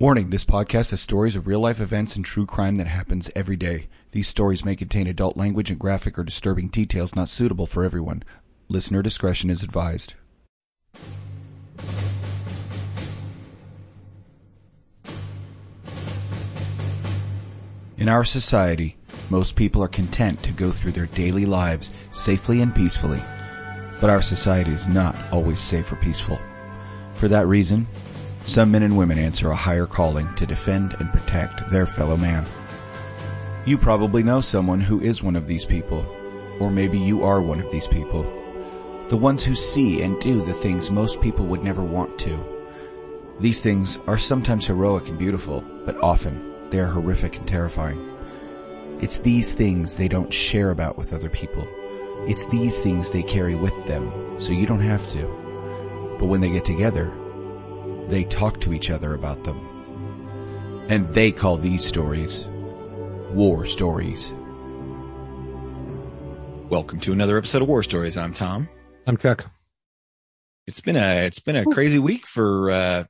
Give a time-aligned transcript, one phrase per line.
[0.00, 3.56] Warning this podcast has stories of real life events and true crime that happens every
[3.56, 3.88] day.
[4.12, 8.22] These stories may contain adult language and graphic or disturbing details not suitable for everyone.
[8.68, 10.14] Listener discretion is advised.
[17.96, 18.96] In our society,
[19.30, 23.20] most people are content to go through their daily lives safely and peacefully.
[24.00, 26.38] But our society is not always safe or peaceful.
[27.14, 27.88] For that reason,
[28.44, 32.44] some men and women answer a higher calling to defend and protect their fellow man.
[33.66, 36.06] You probably know someone who is one of these people,
[36.58, 38.22] or maybe you are one of these people.
[39.08, 42.38] The ones who see and do the things most people would never want to.
[43.40, 48.04] These things are sometimes heroic and beautiful, but often they are horrific and terrifying.
[49.00, 51.66] It's these things they don't share about with other people.
[52.26, 56.16] It's these things they carry with them, so you don't have to.
[56.18, 57.12] But when they get together,
[58.08, 60.86] they talk to each other about them.
[60.88, 62.46] And they call these stories
[63.32, 64.32] war stories.
[66.70, 68.16] Welcome to another episode of War Stories.
[68.16, 68.68] I'm Tom.
[69.06, 69.50] I'm Chuck.
[70.66, 73.04] It's been a it's been a crazy week for uh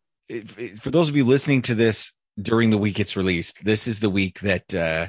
[0.81, 3.65] for those of you listening to this during the week it's released.
[3.65, 5.09] This is the week that uh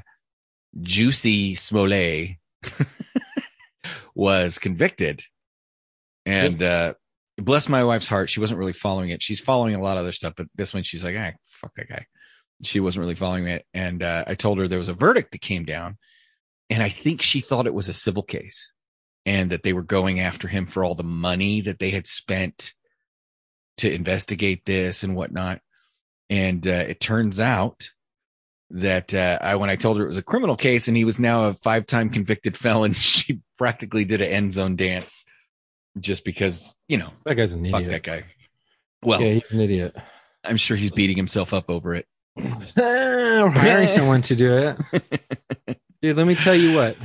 [0.80, 2.38] Jussie Smollett
[4.16, 5.24] was convicted.
[6.26, 6.94] And uh
[7.40, 9.22] bless my wife's heart, she wasn't really following it.
[9.22, 11.90] She's following a lot of other stuff, but this one she's like, ah, fuck that
[11.90, 12.06] guy.
[12.62, 13.66] She wasn't really following it.
[13.74, 15.98] And uh, I told her there was a verdict that came down,
[16.70, 18.74] and I think she thought it was a civil case
[19.26, 22.74] and that they were going after him for all the money that they had spent
[23.78, 25.62] to investigate this and whatnot.
[26.30, 27.90] And uh, it turns out
[28.72, 31.20] that uh, I, when I told her it was a criminal case and he was
[31.20, 35.26] now a five time convicted felon, she practically did an end zone dance
[36.00, 37.92] just because, you know, That guy's an fuck idiot.
[37.92, 38.26] that guy.
[39.02, 39.96] Well, yeah, he's an idiot.
[40.44, 42.06] I'm sure he's beating himself up over it.
[42.36, 45.80] We're hiring someone to do it.
[46.02, 46.98] Dude, let me tell you what.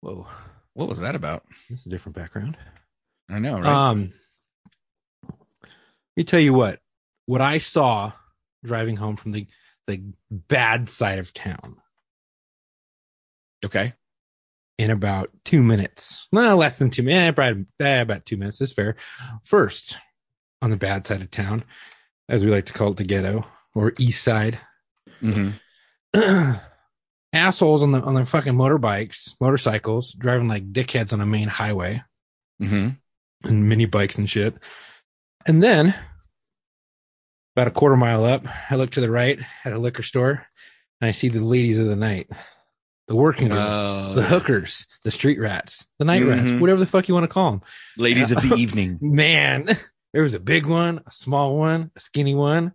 [0.00, 0.26] Whoa,
[0.74, 1.44] What was that about?
[1.68, 2.56] this is a different background.
[3.28, 3.66] I know, right?
[3.90, 4.12] Um,
[5.24, 5.36] let
[6.16, 6.80] me tell you what.
[7.26, 8.12] What I saw
[8.64, 9.46] driving home from the
[9.86, 11.76] the bad side of town
[13.64, 13.94] okay.
[14.78, 16.26] In about two minutes.
[16.32, 17.34] No, less than two minutes.
[17.34, 18.96] Probably eh, about two minutes is fair.
[19.44, 19.96] First,
[20.62, 21.64] on the bad side of town,
[22.28, 24.58] as we like to call it, the ghetto or east side.
[25.22, 25.50] Mm-hmm.
[27.32, 32.02] assholes on the on their fucking motorbikes, motorcycles, driving like dickheads on a main highway
[32.62, 33.48] Mm-hmm.
[33.48, 34.54] and mini bikes and shit.
[35.46, 35.94] And then
[37.54, 40.46] about a quarter mile up, I look to the right at a liquor store
[41.00, 42.30] and I see the ladies of the night,
[43.08, 46.60] the working girls, Uh, the hookers, the street rats, the night rats, Mhm.
[46.60, 47.62] whatever the fuck you want to call them.
[47.96, 48.98] ladies of the evening.
[49.00, 49.66] Man,
[50.12, 52.72] there was a big one, a small one, a skinny one.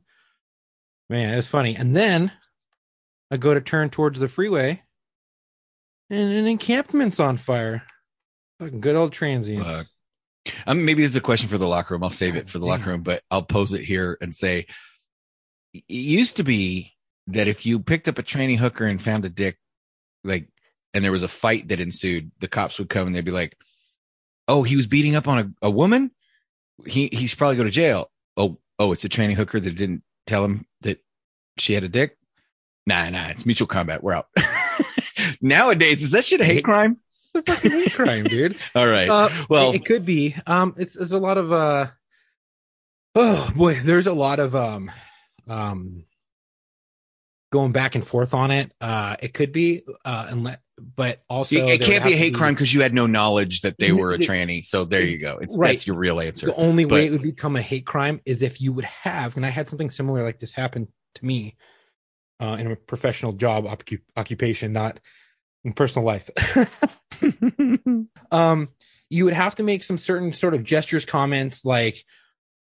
[1.09, 1.75] Man, it was funny.
[1.75, 2.31] And then
[3.29, 4.83] I go to turn towards the freeway,
[6.09, 7.83] and an encampment's on fire.
[8.59, 9.89] Fucking good old transients.
[10.65, 12.03] Um, maybe this is a question for the locker room.
[12.03, 14.65] I'll save it for the locker room, but I'll pose it here and say
[15.73, 16.93] it used to be
[17.27, 19.57] that if you picked up a training hooker and found a dick,
[20.23, 20.47] like,
[20.93, 23.57] and there was a fight that ensued, the cops would come and they'd be like,
[24.47, 26.11] Oh, he was beating up on a, a woman.
[26.85, 28.11] He, he should probably go to jail.
[28.35, 31.03] Oh, oh, it's a training hooker that didn't tell him that
[31.57, 32.17] she had a dick.
[32.85, 34.03] Nah, nah, it's mutual combat.
[34.03, 34.27] We're out.
[35.41, 36.97] Nowadays, is that shit a hate crime?
[37.33, 38.57] It's a fucking hate crime, dude.
[38.75, 39.09] All right.
[39.09, 40.35] Uh, well, it, it could be.
[40.47, 41.87] Um, it's there's a lot of uh.
[43.15, 44.89] Oh boy, there's a lot of um,
[45.47, 46.05] um,
[47.51, 48.71] going back and forth on it.
[48.81, 49.83] Uh, it could be.
[50.03, 50.57] Uh, unless,
[50.95, 53.77] but also it, it can't be a hate crime because you had no knowledge that
[53.77, 54.65] they were a tranny.
[54.65, 55.37] So there you go.
[55.39, 55.71] It's Right.
[55.71, 56.47] that's your real answer.
[56.47, 59.45] The only way it would become a hate crime is if you would have, and
[59.45, 61.55] I had something similar like this happen to me
[62.41, 64.99] uh, in a professional job occup- occupation, not
[65.63, 66.29] in personal life.
[68.31, 68.69] um,
[69.09, 71.97] you would have to make some certain sort of gestures, comments like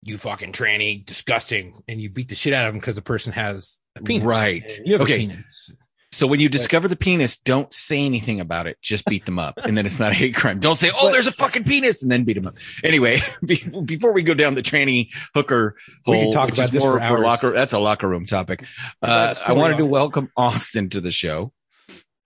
[0.02, 3.32] "you fucking tranny, disgusting," and you beat the shit out of them because the person
[3.32, 4.26] has penis.
[4.26, 4.80] Right.
[4.84, 5.14] You have Okay.
[5.24, 5.72] a penis.
[6.10, 8.76] So when you discover the penis, don't say anything about it.
[8.82, 10.58] Just beat them up, and then it's not a hate crime.
[10.58, 12.56] Don't say, "Oh, But- there's a fucking penis," and then beat them up.
[12.82, 13.22] Anyway,
[13.84, 16.82] before we go down the tranny hooker hole, We can talk which about is this
[16.82, 17.52] more for for locker.
[17.52, 18.64] That's a locker room topic.
[19.02, 19.90] Uh, I wanted to story.
[19.90, 21.52] welcome Austin to the show.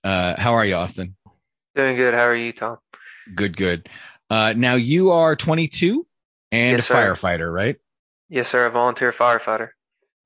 [0.04, 1.16] Uh, how are you, Austin?
[1.74, 2.14] Doing good.
[2.14, 2.78] How are you, Tom?
[3.34, 3.88] Good, good.
[4.30, 6.06] Uh, now you are 22
[6.50, 6.94] and Yes, a sir.
[7.14, 7.76] firefighter, right?
[8.30, 8.64] Yes, sir.
[8.66, 9.70] A volunteer firefighter.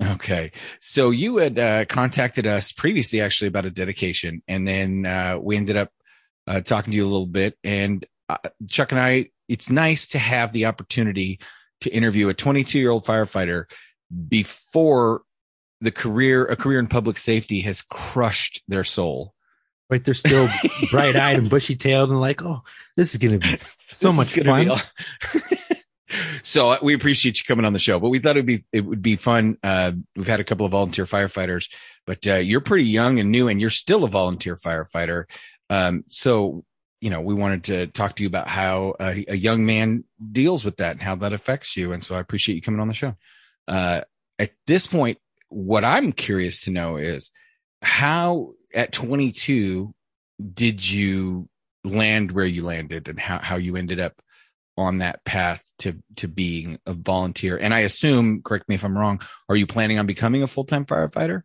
[0.02, 0.52] Okay.
[0.80, 5.56] So you had uh, contacted us previously actually about a dedication, and then uh, we
[5.56, 5.90] ended up
[6.46, 7.56] uh, talking to you a little bit.
[7.64, 8.36] And uh,
[8.68, 11.40] Chuck and I, it's nice to have the opportunity
[11.80, 13.64] to interview a 22 year old firefighter
[14.28, 15.22] before
[15.80, 19.34] the career a career in public safety has crushed their soul.
[19.88, 20.48] Right, they're still
[20.90, 22.62] bright eyed and bushy tailed and like, oh,
[22.96, 23.58] this is gonna be
[23.92, 24.80] so This much fun.
[26.46, 28.82] so uh, we appreciate you coming on the show, but we thought it'd be it
[28.82, 29.58] would be fun.
[29.64, 31.68] Uh, we've had a couple of volunteer firefighters,
[32.06, 35.24] but uh, you're pretty young and new, and you're still a volunteer firefighter.
[35.70, 36.64] Um, so
[37.00, 40.64] you know, we wanted to talk to you about how a, a young man deals
[40.64, 41.92] with that and how that affects you.
[41.92, 43.16] And so I appreciate you coming on the show.
[43.66, 44.02] Uh,
[44.38, 45.18] at this point,
[45.48, 47.32] what I'm curious to know is
[47.82, 49.92] how at 22
[50.54, 51.48] did you
[51.84, 54.22] land where you landed and how, how you ended up
[54.76, 58.96] on that path to to being a volunteer and i assume correct me if i'm
[58.96, 61.42] wrong are you planning on becoming a full-time firefighter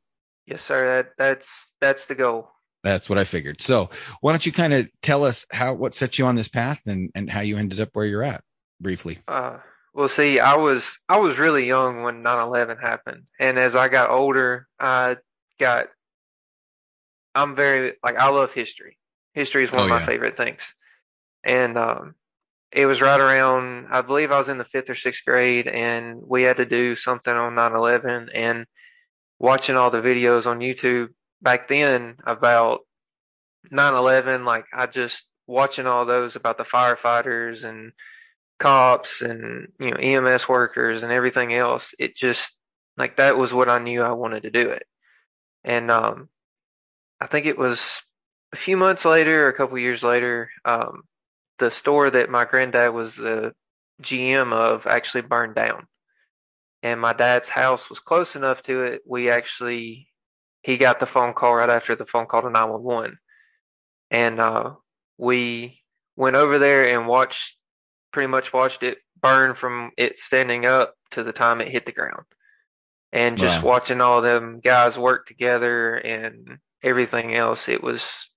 [0.48, 0.86] Yes, sir.
[0.86, 2.50] That that's that's the goal.
[2.84, 3.90] that's what i figured so
[4.22, 7.10] why don't you kind of tell us how what set you on this path and
[7.16, 8.44] and how you ended up where you're at
[8.82, 9.58] briefly Uh,
[9.94, 14.10] well, see, I was I was really young when 9/11 happened, and as I got
[14.10, 15.18] older, I
[15.60, 15.88] got
[17.36, 18.98] I'm very like I love history.
[19.34, 20.06] History is one Oh, of my yeah.
[20.06, 20.74] favorite things,
[21.44, 22.16] and um,
[22.72, 26.22] it was right around I believe I was in the fifth or sixth grade, and
[26.26, 28.66] we had to do something on 9/11, and
[29.40, 31.10] watching all the videos on YouTube
[31.42, 32.82] back then about
[33.72, 37.92] 9/11, like I just watching all those about the firefighters and
[38.60, 41.96] cops and you know EMS workers and everything else.
[42.00, 42.56] It just
[42.98, 44.86] like that was what I knew I wanted to do it.
[45.64, 46.30] And um
[47.20, 48.04] I think it was
[48.54, 51.04] a few months later or a couple years later, um
[51.62, 53.54] the store that my granddad was the
[54.02, 55.88] GM of actually burned down.
[56.84, 59.04] And my dad's house was close enough to it.
[59.08, 60.10] We actually
[60.64, 63.18] he got the phone call right after the phone call to 911.
[64.10, 64.74] And uh
[65.20, 65.82] we
[66.16, 67.58] went over there and watched
[68.12, 71.92] pretty much watched it burn from it standing up to the time it hit the
[71.94, 72.26] ground.
[73.14, 73.68] And just Wow.
[73.68, 78.32] watching all them guys work together and everything else, it was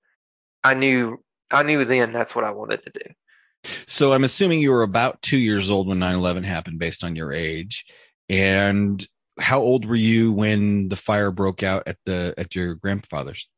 [0.63, 1.24] I knew
[1.55, 3.71] I knew then that's what I wanted to do.
[3.87, 7.33] so i'm assuming you were about two years old when 9-11 happened based on your
[7.33, 7.87] age
[8.29, 9.07] and
[9.41, 13.49] how old were you when the fire broke out at the at your grandfather's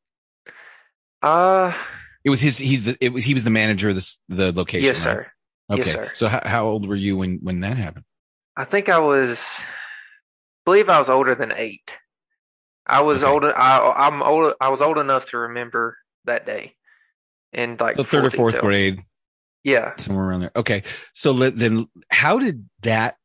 [1.23, 1.73] Uh
[2.25, 4.85] it was his he's the it was he was the manager of this the location
[4.87, 5.15] yes, right?
[5.17, 5.27] sir.
[5.73, 6.11] okay Yes, sir.
[6.15, 8.05] so how, how old were you when when that happened
[8.57, 9.61] I think I was
[10.65, 11.91] believe I was older than eight.
[12.87, 13.31] I was Okay.
[13.33, 16.75] older I I'm old I was old enough to remember that day.
[17.57, 19.03] And like the third or fourth grade
[19.65, 19.95] Yeah.
[19.97, 20.53] somewhere around there.
[20.55, 20.85] Okay.
[21.15, 23.17] So let, then how did that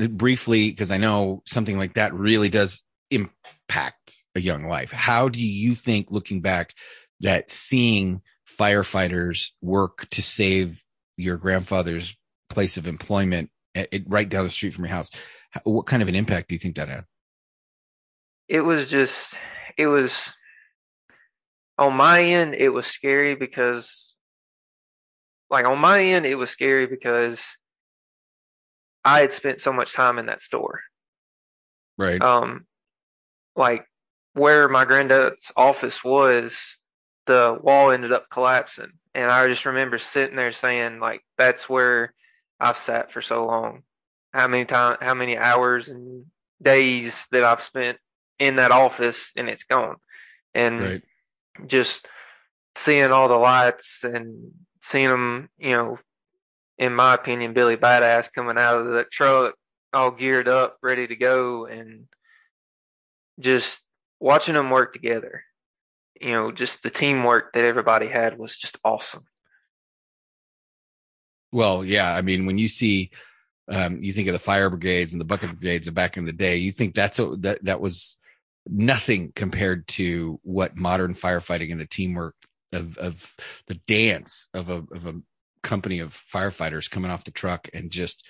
[0.00, 2.82] uh, briefly, because I know something like that really does
[3.12, 4.90] impact a young life.
[4.90, 6.74] How do you think looking back
[7.20, 8.22] that seeing
[8.58, 10.82] firefighters work to save
[11.16, 12.16] your grandfather's
[12.50, 15.10] place of employment it, it, right down the street from your house,
[15.64, 17.04] what kind of an impact do you think that had?
[18.48, 19.34] it was just
[19.76, 20.32] it was
[21.78, 24.16] on my end it was scary because
[25.50, 27.44] like on my end it was scary because
[29.04, 30.80] I had spent so much time in that store.
[31.96, 32.20] Right.
[32.20, 32.66] Um
[33.54, 33.86] like
[34.34, 36.76] where my granddad's office was,
[37.26, 38.92] the wall ended up collapsing.
[39.14, 42.12] And I just remember sitting there saying like that's where
[42.60, 43.82] I've sat for so long.
[44.32, 46.26] How many time how many hours and
[46.62, 47.98] days that I've spent
[48.38, 49.96] in that office and it's gone.
[50.54, 51.02] And right.
[51.66, 52.06] Just
[52.74, 55.98] seeing all the lights and seeing them, you know,
[56.78, 59.54] in my opinion, Billy Badass coming out of the truck,
[59.92, 62.06] all geared up, ready to go, and
[63.40, 63.80] just
[64.20, 65.42] watching them work together.
[66.20, 69.24] You know, just the teamwork that everybody had was just awesome.
[71.52, 72.14] Well, yeah.
[72.14, 73.10] I mean, when you see,
[73.68, 76.32] um, you think of the fire brigades and the bucket brigades of back in the
[76.32, 78.18] day, you think that's a, that that was
[78.66, 82.34] nothing compared to what modern firefighting and the teamwork
[82.72, 83.34] of of
[83.68, 85.14] the dance of a of a
[85.62, 88.26] company of firefighters coming off the truck and just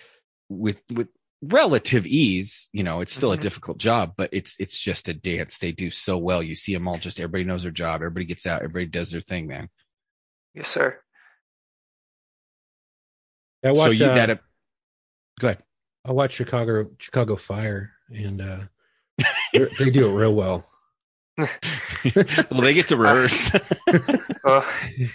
[0.48, 1.08] with with
[1.42, 3.40] relative ease you know it's still a Mhm.
[3.42, 5.58] difficult job but it's it's just a dance.
[5.58, 6.42] They do so well.
[6.42, 7.96] You see them all just everybody knows their job.
[7.96, 8.62] Everybody gets out.
[8.62, 9.68] Everybody does their thing man.
[10.54, 10.98] Yes, sir.
[13.64, 14.40] I watch, so you uh, that
[15.40, 15.62] go ahead.
[16.04, 18.70] I watch Chicago Chicago Fire, and uh, they're-
[19.52, 20.66] they do it real well.
[21.38, 23.50] well they get to rehearse
[24.44, 24.64] Uh,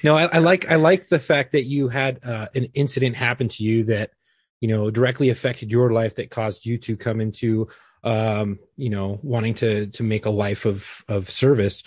[0.03, 3.47] No, I, I like I like the fact that you had uh, an incident happen
[3.47, 4.11] to you that
[4.59, 7.67] you know directly affected your life that caused you to come into
[8.03, 11.81] um, you know wanting to to make a life of of service,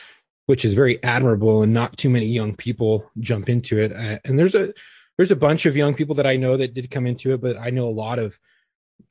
[0.46, 3.92] which is very admirable, and not too many young people jump into it.
[3.92, 4.72] Uh, and there's a
[5.18, 7.56] there's a bunch of young people that I know that did come into it, but
[7.58, 8.38] I know a lot of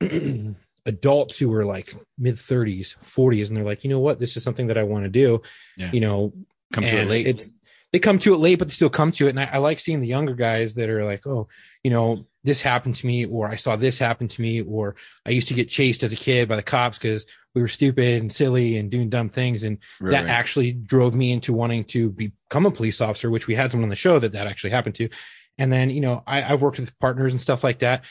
[0.86, 4.42] adults who were like mid 30s, 40s, and they're like, you know what, this is
[4.42, 5.42] something that I want to do.
[5.76, 5.90] Yeah.
[5.92, 6.32] You know,
[6.72, 7.26] Come to it late.
[7.26, 7.52] It's
[7.92, 9.30] they come to it late, but they still come to it.
[9.30, 11.46] And I, I like seeing the younger guys that are like, oh,
[11.84, 15.30] you know, this happened to me, or I saw this happen to me, or I
[15.30, 17.24] used to get chased as a kid by the cops because
[17.54, 19.62] we were stupid and silly and doing dumb things.
[19.62, 20.30] And Right, that right.
[20.30, 23.90] actually drove me into wanting to become a police officer, which we had someone on
[23.90, 25.08] the show that that actually happened to.
[25.56, 28.04] And then, you know, I, I've worked with partners and stuff like that,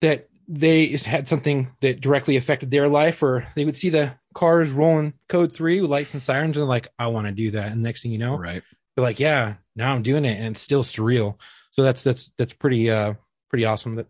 [0.00, 4.70] that they had something that directly affected their life, or they would see the cars
[4.70, 7.72] rolling code three with lights and sirens, and like, I want to do that.
[7.72, 8.62] And next thing you know, right.
[8.94, 11.36] they're like, yeah, now I'm doing it, and it's still surreal.
[11.70, 13.14] So that's that's that's pretty uh
[13.48, 14.06] pretty awesome that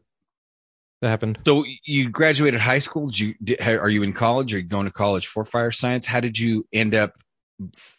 [1.01, 1.39] that happened.
[1.47, 3.07] So you graduated high school.
[3.07, 4.55] Did you did, are you in college?
[4.55, 6.07] Are you going to college for fire science?
[6.07, 7.15] How did you end up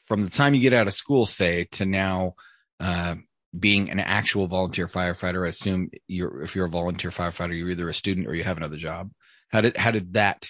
[0.05, 2.35] from the time you get out of school, say, to now
[2.79, 3.15] uh,
[3.57, 5.45] being an actual volunteer firefighter?
[5.45, 8.57] I assume you're if you're a volunteer firefighter, you're either a student or you have
[8.57, 9.11] another job.
[9.49, 10.49] How did how did that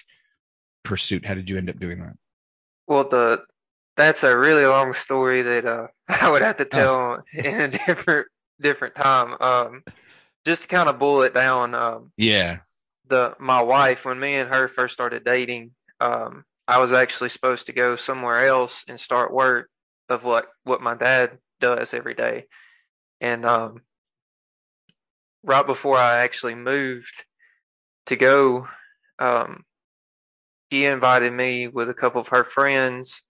[0.82, 1.26] pursuit?
[1.26, 2.14] How did you end up doing that?
[2.86, 3.42] Well, the
[3.96, 6.68] that's a really long story that uh, I would have to Oh.
[6.68, 8.28] tell in a different
[8.60, 9.36] different time.
[9.40, 9.82] Um,
[10.44, 12.58] just to kind of boil it down, um, Yeah.
[13.08, 17.66] the my wife when me and her first started dating, um, I was actually supposed
[17.66, 19.68] to go somewhere else and start work
[20.08, 22.46] of what what my dad does every day,
[23.20, 23.80] and um,
[25.42, 27.24] right before I actually moved
[28.06, 28.68] to go,
[29.18, 29.64] um,
[30.70, 33.22] she invited me with a couple of her friends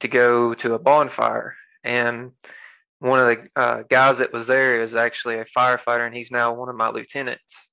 [0.00, 2.32] to go to a bonfire, and
[3.00, 6.54] one of the uh, guys that was there is actually a firefighter, and he's now
[6.54, 7.68] one of my lieutenants.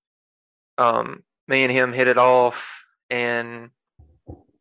[0.77, 3.69] Um, me and him hit it off, and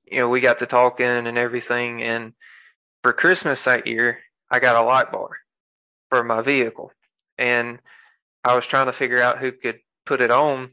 [0.06, 2.02] you know we got to talking and everything.
[2.02, 2.32] And
[3.02, 5.30] for Christmas that year, I got a light bar
[6.10, 6.92] for my vehicle,
[7.38, 7.78] and
[8.44, 10.70] I was trying to figure out who could put it on.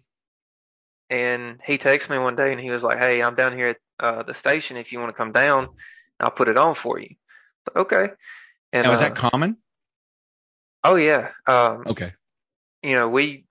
[1.10, 3.78] And he texted me one day, and he was like, "Hey, I'm down here at
[4.00, 4.78] uh, the station.
[4.78, 5.70] If you want to come down,
[6.20, 7.16] I'll put it on for you."
[7.75, 8.10] Okay.
[8.72, 9.58] And Now is uh, that common?
[10.84, 11.32] Oh yeah.
[11.48, 12.13] Um, Okay.
[12.82, 13.46] you know, we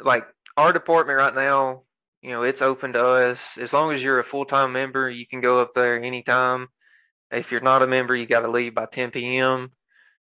[0.00, 0.26] like
[0.56, 1.82] our department right now,
[2.22, 3.58] you know, it's open to us.
[3.58, 6.68] As long as you're a full time member, you can go up there anytime.
[7.30, 9.72] If you're not a member, you got to leave by 10 p.m.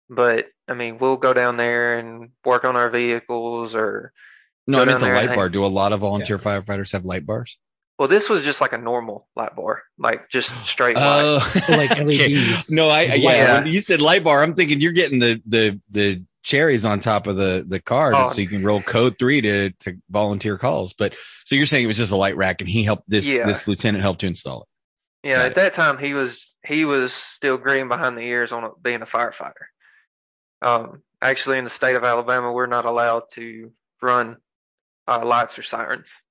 [0.09, 4.13] But I mean, we'll go down there and work on our vehicles or,
[4.67, 5.49] No, I meant the light bar.
[5.49, 7.57] Do a lot of volunteer firefighters have light bars?
[7.99, 11.39] well, this was just like a normal light bar, like just straight oh.
[11.39, 11.69] white.
[11.69, 12.55] Oh, like okay.
[12.69, 13.59] No, I Light yeah.
[13.63, 17.25] When you said light bar, I'm thinking you're getting the the the cherries on top
[17.27, 18.29] of the the card, Oh.
[18.29, 20.93] so you can roll code three to to volunteer calls.
[20.93, 23.45] But so you're saying it was just a light rack, and he helped this Yeah.
[23.47, 24.67] this lieutenant helped to install it.
[25.29, 28.69] Yeah, Got at that time he was he was still green behind the ears on
[28.81, 29.53] being a firefighter.
[30.61, 33.71] Um, actually, in the state of Alabama, we're not allowed to
[34.01, 34.37] run
[35.07, 36.21] uh, lights or sirens.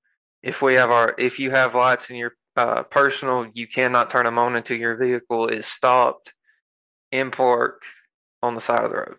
[0.43, 4.25] If we have our if you have lights in your uh, personal, you cannot turn
[4.25, 6.33] them on until your vehicle is stopped
[7.11, 7.83] in park
[8.41, 9.15] on the side of the road.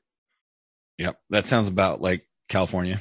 [0.98, 3.00] Yep, that sounds about like California.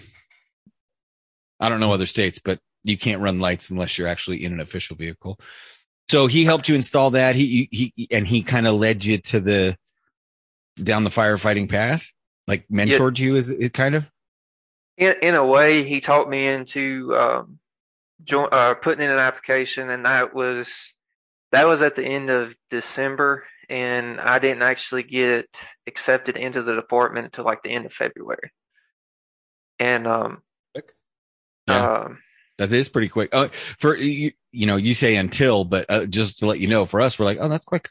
[1.59, 4.59] I don't know other states, but you can't run lights unless you're actually in an
[4.59, 5.39] official vehicle.
[6.09, 7.35] So he helped you install that.
[7.35, 9.77] He he and he kind of led you to the
[10.83, 12.07] down the firefighting path,
[12.47, 13.35] like mentored you.
[13.35, 14.09] Is it kind of?
[14.97, 17.59] in in a way, he talked me into um,
[18.23, 20.93] join, uh, putting in an application, and that was
[21.51, 25.45] that was at the end of December, and I didn't actually get
[25.85, 28.51] accepted into the department until like the end of February.
[29.79, 30.41] And um,
[31.67, 31.91] Yeah.
[32.05, 32.19] um,
[32.57, 33.29] That is pretty quick.
[33.33, 36.85] Uh, for you, you know, you say until, but uh, just to let you know,
[36.85, 37.89] for us, we're like, oh, that's quick.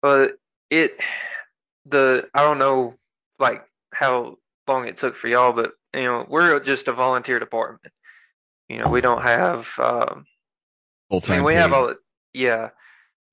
[0.00, 0.36] but
[0.72, 0.98] it
[1.86, 2.94] the I don't know
[3.38, 3.62] like
[3.92, 7.92] how long it took for y'all, but you know we're just a volunteer department.
[8.68, 10.24] You know we don't have um,
[11.10, 11.36] Full I time.
[11.36, 11.94] mean, we have all,
[12.32, 12.70] yeah.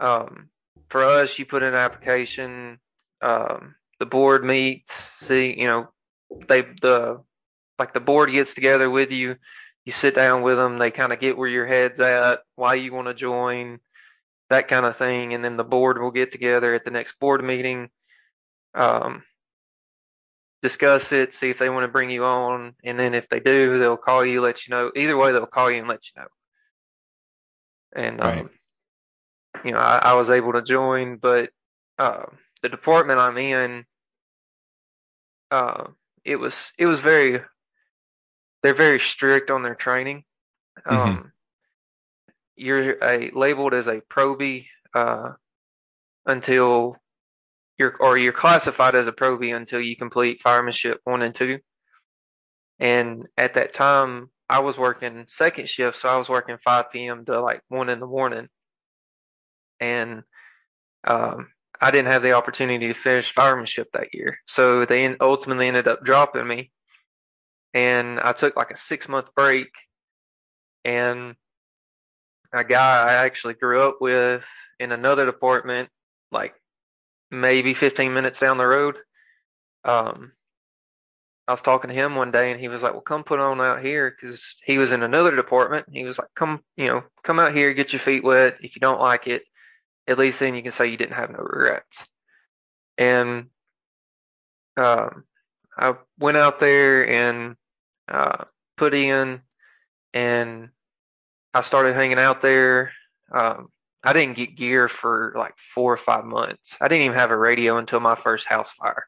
[0.01, 0.50] Um,
[0.89, 2.79] for us, you put in an application.
[3.22, 4.93] Um, the board meets.
[4.93, 5.89] See, you know,
[6.48, 7.22] they the
[7.77, 9.38] like the board gets together with you.
[9.86, 10.77] You sit down with them.
[10.77, 13.79] They kind of get where your head's at, why you want to join,
[14.50, 17.44] that kind of thing, and then the board will get together at the next board
[17.44, 17.89] meeting.
[18.74, 19.24] Um,
[20.62, 23.79] discuss it, see if they want to bring you on, and then if they do,
[23.79, 24.91] they'll call you, let you know.
[24.96, 26.27] Either way, they'll call you and let you know
[27.94, 28.41] and Right.
[28.41, 28.50] um,
[29.63, 31.50] you know I, I was able to join, but
[31.98, 32.25] uh,
[32.62, 33.86] the department I'm in,
[35.51, 35.86] uh,
[36.24, 37.41] it was it was very
[38.62, 40.24] they're very strict on their training.
[40.86, 41.32] Um,
[42.60, 45.32] You're a labeled as a probie uh,
[46.25, 46.98] until
[47.78, 51.60] you're or you're classified as a probie until you complete firemanship one and two.
[52.80, 57.25] And at that time, I was working second shift, so I was working 5 p.m.
[57.25, 58.50] to like one in the morning,
[59.80, 60.24] and
[61.04, 61.50] um,
[61.80, 64.39] I didn't have the opportunity to finish firemanship that year.
[64.48, 66.72] So they ultimately ended up dropping me,
[67.74, 69.70] and I took like a six month break,
[70.84, 71.36] and
[72.53, 74.46] a guy I actually grew up with
[74.79, 75.89] in another department,
[76.32, 76.56] like
[77.32, 78.96] maybe 15 minutes down the road.
[79.84, 80.34] Um,
[81.48, 83.60] I was talking to him one day and he was like, well, come put on
[83.60, 85.88] out here because he was in another department.
[85.91, 88.58] He was like, come, you know, come out here, get your feet wet.
[88.62, 89.44] If you don't like it,
[90.08, 92.08] at least then you can say you didn't have no regrets.
[93.00, 93.48] And
[94.77, 95.24] um,
[95.77, 97.56] I went out there and
[98.08, 98.46] uh,
[98.77, 99.41] put in
[100.13, 100.70] and
[101.53, 102.91] I started hanging out there.
[103.32, 103.70] Um,
[104.03, 106.77] I didn't get gear for like four or five months.
[106.79, 109.08] I didn't even have a radio until my first house fire.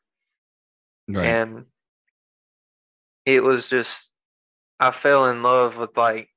[1.07, 1.25] Right.
[1.25, 1.65] And
[3.25, 4.11] it was just,
[4.79, 6.29] I fell in love with like,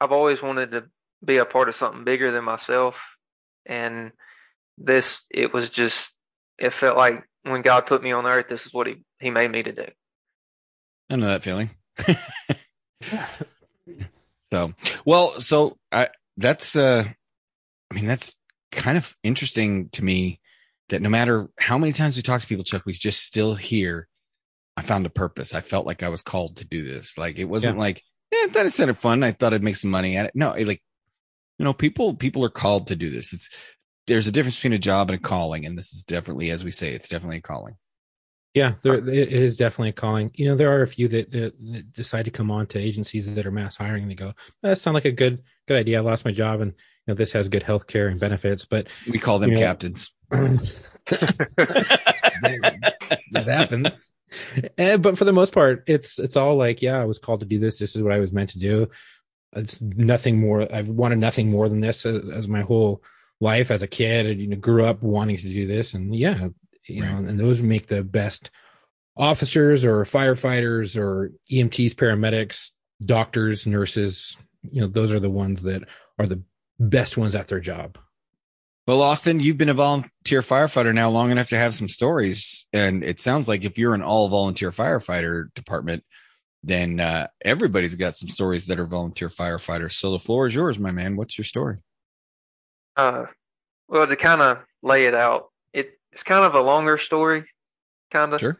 [0.00, 0.84] I've always wanted to
[1.24, 3.02] be a part of something bigger than myself.
[3.64, 4.12] And
[4.78, 6.12] this, it was just,
[6.58, 9.50] it felt like when God put me on earth, this is what he, he made
[9.50, 9.86] me to do.
[11.10, 11.70] I know that feeling.
[14.52, 14.74] so,
[15.04, 17.04] well, so I, that's, uh,
[17.90, 18.36] I mean, that's
[18.72, 20.40] kind of interesting to me
[20.88, 24.08] that no matter how many times we talk to people, Chuck, we just still hear,
[24.76, 25.54] I found a purpose.
[25.54, 27.16] I felt like I was called to do this.
[27.18, 27.80] Like it wasn't Yeah.
[27.80, 29.22] like, yeah, I thought it sounded fun.
[29.22, 30.32] I thought I'd make some money at it.
[30.34, 30.82] No, it, like,
[31.58, 33.32] you know, people, people are called to do this.
[33.32, 33.48] It's,
[34.06, 35.64] there's a difference between a job and a calling.
[35.64, 37.74] And this is definitely, as we say, it's definitely a calling.
[38.56, 40.30] Yeah, there it it is definitely a calling.
[40.32, 43.32] You know, there are a few that, that, that decide to come on to agencies
[43.34, 44.04] that are mass hiring.
[44.04, 44.32] And they go,
[44.62, 45.98] that sounds like a good good idea.
[45.98, 46.76] I lost my job, and you
[47.08, 48.64] know, this has good health care and benefits.
[48.64, 50.10] But We call them You know- captains.
[50.30, 50.70] that
[53.32, 54.10] happens.
[54.78, 57.46] Eh, but for the most part, it's it's all like, yeah, I was called to
[57.46, 57.78] do this.
[57.78, 58.88] This is what I was meant to do.
[59.54, 60.66] It's nothing more.
[60.74, 63.02] I've wanted nothing more than this as, as my whole
[63.38, 64.26] life as a kid.
[64.26, 66.48] I, you know, grew up wanting to do this, and yeah,
[66.88, 68.50] you know, and those make the best
[69.16, 72.70] officers or firefighters or EMTs, paramedics,
[73.04, 74.36] doctors, nurses.
[74.70, 75.82] You know, those are the ones that
[76.18, 76.42] are the
[76.78, 77.98] best ones at their job.
[78.86, 82.66] Well, Austin, you've been a volunteer firefighter now long enough to have some stories.
[82.72, 86.04] And it sounds like if you're an all volunteer firefighter department,
[86.62, 89.92] then uh, everybody's got some stories that are volunteer firefighters.
[89.92, 91.16] So the floor is yours, my man.
[91.16, 91.78] What's your story?
[92.96, 93.26] Uh,
[93.88, 95.55] well, to kind of lay it out, it,
[96.16, 97.44] it's kind of a longer story,
[98.10, 98.40] kind of.
[98.40, 98.56] Sure.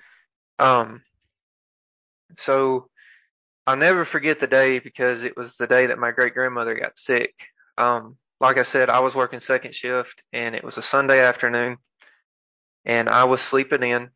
[0.59, 1.01] Um,
[2.37, 2.91] so
[3.67, 6.99] I'll never forget the day because it was the day that my great grandmother got
[6.99, 7.33] sick.
[7.79, 11.79] Um, like I said, I was working second shift and it was a Sunday afternoon
[12.85, 14.11] and I was sleeping in.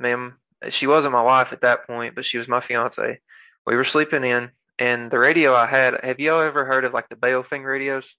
[0.00, 0.38] Ma'am,
[0.70, 3.20] she wasn't my wife at that point, but she was my fiance.
[3.68, 4.50] We were sleeping in
[4.80, 8.16] and the radio I had, have y'all ever heard of like the Baofeng radios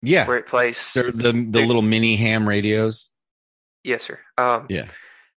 [0.00, 0.26] Yeah.
[0.26, 0.90] where it plays?
[0.94, 3.10] They're the, the little mini ham radios.
[3.86, 4.18] Yes, sir.
[4.36, 4.88] Um, Yeah.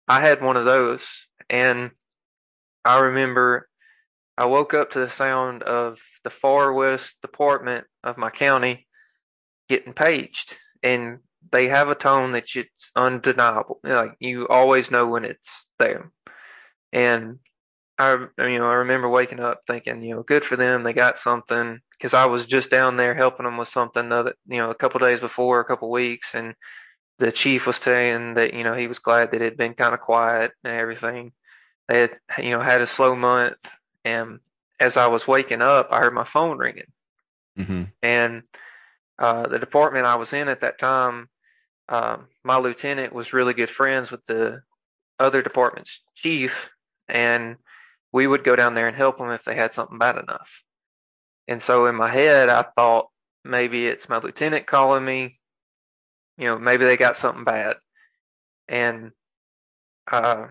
[0.09, 1.91] I had one of those, and
[2.85, 3.69] I remember
[4.39, 8.87] I woke up to the sound of the far west department of my county
[9.69, 11.19] getting paged, and
[11.51, 13.81] they have a tone that it's undeniable.
[13.83, 16.13] Like you always know when it's there,
[16.93, 17.41] and
[17.99, 21.19] I, you know, I remember waking up thinking, you know, good for them, they got
[21.19, 24.71] something, because I was just down there helping them with something, the other, you know,
[24.71, 26.55] a couple days before, a couple weeks, and
[27.19, 29.95] the chief was saying that you know he was glad that it had been kind
[29.95, 31.33] of quiet and everything.
[31.89, 33.65] They had you know had a slow month,
[34.05, 34.41] and
[34.79, 36.93] as I was waking up, I heard my phone ringing,
[37.59, 37.85] Mm-hmm.
[38.03, 38.43] and
[39.19, 41.31] uh, the department I was in at that time,
[41.89, 44.61] um, my lieutenant was really good friends with the
[45.19, 46.71] other department's chief,
[47.09, 47.57] and
[48.13, 50.63] we would go down there and help them if they had something bad enough.
[51.49, 53.09] And so in my head, I thought
[53.45, 55.36] maybe it's my lieutenant calling me.
[56.39, 57.77] You know, maybe they got something bad.
[58.69, 59.13] And
[60.11, 60.47] uh,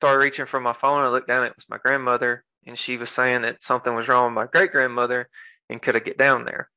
[0.00, 1.02] started reaching for my phone.
[1.02, 4.26] I looked down, it was my grandmother, and she was saying that something was wrong
[4.26, 5.28] with my great grandmother
[5.68, 6.68] and could I get down there.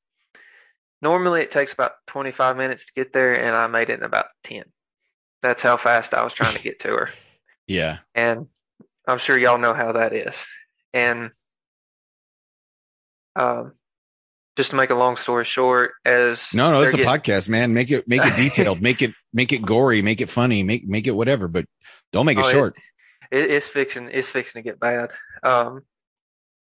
[1.02, 4.28] Normally, it takes about 25 minutes to get there, and I made it in about
[4.44, 4.64] 10.
[5.42, 7.10] That's how fast I was trying to get to her.
[7.68, 7.98] Yeah.
[8.14, 8.46] And
[9.08, 10.36] I'm sure y'all know how that is.
[10.94, 11.32] And
[13.36, 13.74] um,
[14.56, 17.74] just to make a long story short, as No, no, it's a getting- podcast, man.
[17.74, 21.08] Make it make it detailed, make it make it gory, make it funny, make make
[21.08, 21.66] it whatever, but
[22.12, 22.76] don't make it Oh, it- short.
[23.32, 25.12] it, it's fixing it's fixing to get bad.
[25.44, 25.82] Um,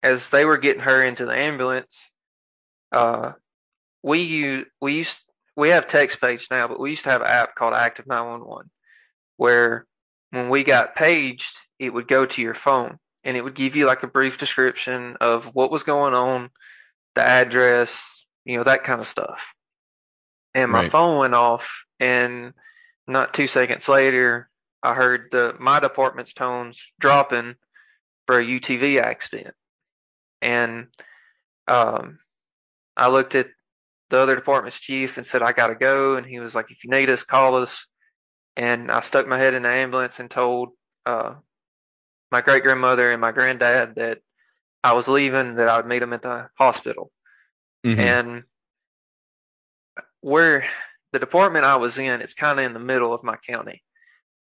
[0.04, 2.10] as they were getting her into the ambulance,
[2.92, 3.34] uh,
[4.04, 5.18] we use we used
[5.56, 8.26] we have text page now, but we used to have an app called Active Nine
[8.26, 8.70] One One,
[9.38, 9.86] where
[10.32, 13.86] when we got paged, it would go to your phone and it would give you
[13.88, 16.50] like a brief description of what was going on,
[17.20, 19.54] the address, you know, that kind of stuff.
[20.56, 20.92] And my Right.
[20.92, 22.54] phone went off, and
[23.08, 24.50] not two seconds later,
[24.82, 27.56] I heard the my department's tones dropping
[28.26, 29.54] for a UTV accident,
[30.42, 30.88] and
[31.68, 32.20] um,
[32.96, 33.48] I looked at
[34.10, 36.90] the other department's chief and said I gotta go, and he was like, "If you
[36.90, 37.86] need us, call us."
[38.56, 40.70] And I stuck my head in the ambulance and told
[41.06, 41.36] uh,
[42.32, 44.20] my great grandmother and my granddad that
[44.84, 47.12] I was leaving, that I would meet him at the hospital.
[47.86, 47.98] Mhm.
[47.98, 48.44] And
[50.22, 50.68] where
[51.12, 53.84] the department I was in, it's kind of in the middle of my county,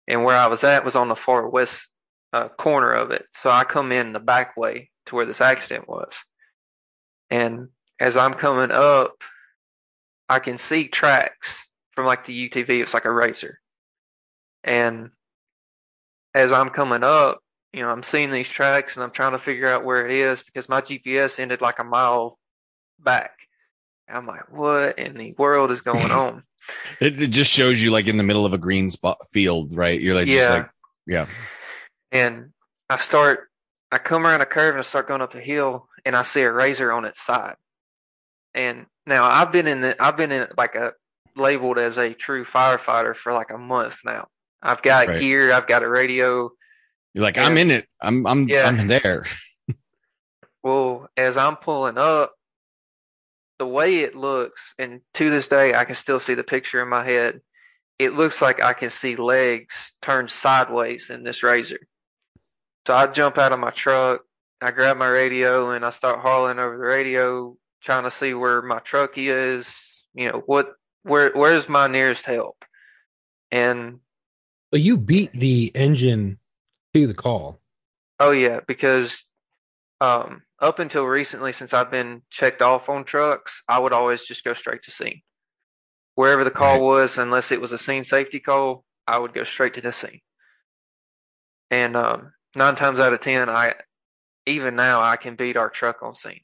[0.08, 1.90] and where I was at was on the far west
[2.34, 3.26] uh, corner of it.
[3.34, 6.14] So I come in the back way to where this accident was,
[7.30, 7.70] and
[8.00, 9.24] as I'm coming up,
[10.30, 12.82] I can see tracks from like the UTV.
[12.82, 13.60] It's like a racer,
[14.64, 15.12] and
[16.34, 17.40] as I'm coming up,
[17.74, 20.42] you know, I'm seeing these tracks and I'm trying to figure out where it is
[20.42, 22.40] because my GPS ended like a mile
[23.00, 23.32] back.
[24.10, 26.44] I'm like, what in the world is going on?
[27.00, 30.00] It, it just shows you like in the middle of a green spot field, right?
[30.00, 30.56] You're like, just yeah.
[30.56, 30.70] like,
[31.06, 31.28] yeah.
[32.12, 32.52] And
[32.90, 33.50] I start,
[33.92, 36.42] I come around a curve and I start going up a hill and I see
[36.42, 37.56] a razor on its side.
[38.54, 40.94] And now I've been in the, I've been in like a
[41.36, 44.28] labeled as a true firefighter for like a month now.
[44.62, 45.20] I've got Right.
[45.20, 46.50] gear, I've got a radio.
[47.14, 47.88] You're like, I'm in it.
[48.02, 48.68] I'm, I'm, Yeah.
[48.68, 49.26] I'm there.
[50.64, 52.34] Well, as I'm pulling up,
[53.58, 56.90] the way it looks, and to this day, I can still see the picture in
[56.90, 57.40] my head.
[57.98, 61.80] It looks like I can see legs turned sideways in this razor.
[62.86, 64.22] So I jump out of my truck,
[64.62, 68.62] I grab my radio, and I start hauling over the radio, trying to see where
[68.62, 70.02] my truck is.
[70.14, 70.74] You know what?
[71.04, 72.64] Where where's my nearest help?
[73.52, 74.00] And
[74.72, 76.40] But you beat the engine
[77.02, 77.60] to the call.
[78.20, 79.24] Oh yeah, because
[80.02, 84.44] um, up until recently, since I've been checked off on trucks, I would always just
[84.44, 85.22] go straight to scene.
[86.16, 86.82] Wherever the call Right.
[86.82, 90.22] was, unless it was a scene safety call, I would go straight to the scene.
[91.70, 93.76] And um, nine times out of ten, I
[94.46, 96.42] even now I can beat our truck on scene.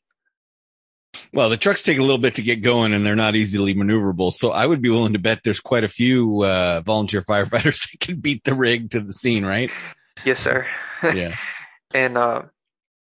[1.31, 4.31] Well, the trucks take a little bit to get going and they're not easily maneuverable.
[4.31, 7.99] So I would be willing to bet there's quite a few uh, volunteer firefighters that
[7.99, 9.71] can beat the rig to the scene, right?
[10.25, 10.65] Yes, sir.
[11.03, 11.35] Yeah.
[11.93, 12.43] and uh,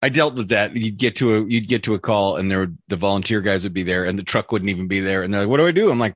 [0.03, 0.75] I dealt with that.
[0.75, 3.63] You'd get to a you'd get to a call and there would, the volunteer guys
[3.63, 5.23] would be there and the truck wouldn't even be there.
[5.23, 6.15] And they're like, "What do I do?" I'm like,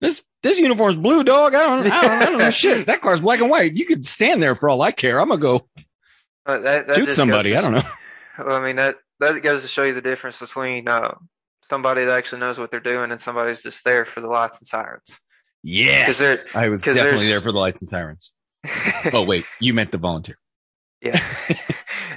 [0.00, 1.54] "This this uniform's blue, dog.
[1.54, 2.86] I don't I don't, I don't know shit.
[2.86, 3.74] That car's black and white.
[3.76, 5.20] You could stand there for all I care.
[5.20, 5.66] I'm gonna go
[6.46, 7.50] uh, that, that shoot somebody.
[7.50, 7.82] to I don't know."
[8.36, 11.14] Well, I mean that that goes to show you the difference between uh,
[11.70, 14.66] somebody that actually knows what they're doing and somebody's just there for the lights and
[14.66, 15.20] sirens.
[15.62, 16.20] Yes,
[16.52, 18.32] I was definitely there for the lights and sirens.
[19.12, 20.38] Oh wait, you meant the volunteer.
[21.00, 21.22] yeah,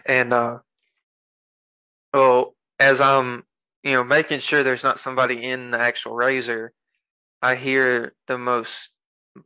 [0.05, 0.59] and uh,
[2.13, 3.43] well, as I'm
[3.83, 6.73] you know making sure there's not somebody in the actual razor,
[7.41, 8.89] I hear the most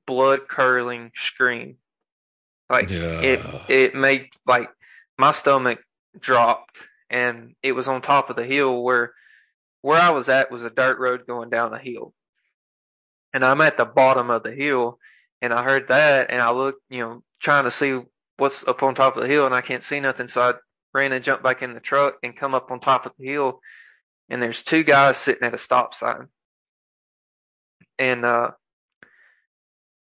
[0.06, 1.78] blood curdling scream.
[2.70, 4.70] Like it it made like
[5.18, 5.80] my stomach
[6.20, 9.14] dropped and it was on top of the hill where
[9.82, 12.14] where I was at was a dirt road going down a hill.
[13.34, 15.00] And I'm at the bottom of the hill
[15.42, 18.00] and I heard that and I looked, you know, trying to see
[18.38, 20.28] what's up on top of the hill and I can't see nothing.
[20.28, 20.54] So I
[20.94, 23.60] ran and jumped back in the truck and come up on top of the hill
[24.30, 26.28] and there's two guys sitting at a stop sign.
[28.00, 28.52] And uh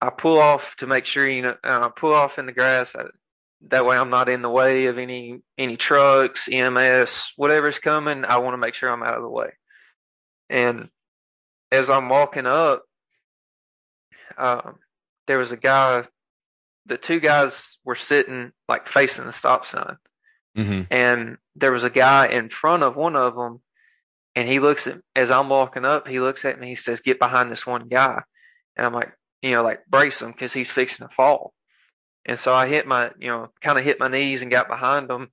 [0.02, 2.96] I pull off to make sure you know I pull off in the grass.
[2.96, 3.04] I,
[3.68, 8.24] that way I'm not in the way of any any trucks, EMS, whatever's coming.
[8.24, 9.50] I want to make sure I'm out of the way.
[10.48, 10.88] And
[11.70, 12.82] as I'm walking up,
[14.38, 14.78] um,
[15.30, 16.04] there was a guy.
[16.86, 19.96] The two guys were sitting like facing the stop sign,
[20.58, 20.88] Mhm.
[20.90, 23.62] and there was a guy in front of one of them.
[24.34, 26.66] And he looks at as I'm walking up, he looks at me.
[26.66, 28.20] He says, "Get behind this one guy,"
[28.74, 31.54] and I'm like, you know, like brace him because he's fixing to fall.
[32.24, 35.08] And so I hit my, you know, kind of hit my knees and got behind
[35.08, 35.30] him,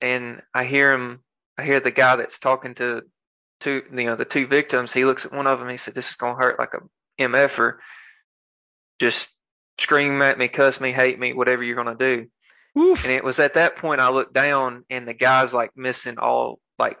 [0.00, 1.22] and I hear him.
[1.56, 3.02] I hear the guy that's talking to,
[3.60, 4.92] two, you know, the two victims.
[4.92, 5.68] He looks at one of them.
[5.68, 6.80] He said, "This is gonna hurt like a
[7.22, 7.78] mf'er.
[8.98, 9.35] Just
[9.78, 12.26] scream at me, cuss me, hate me, whatever you're gonna do."
[12.78, 13.02] Oof.
[13.04, 16.60] And it was at that point I looked down, and the guy's like missing all,
[16.78, 16.98] like,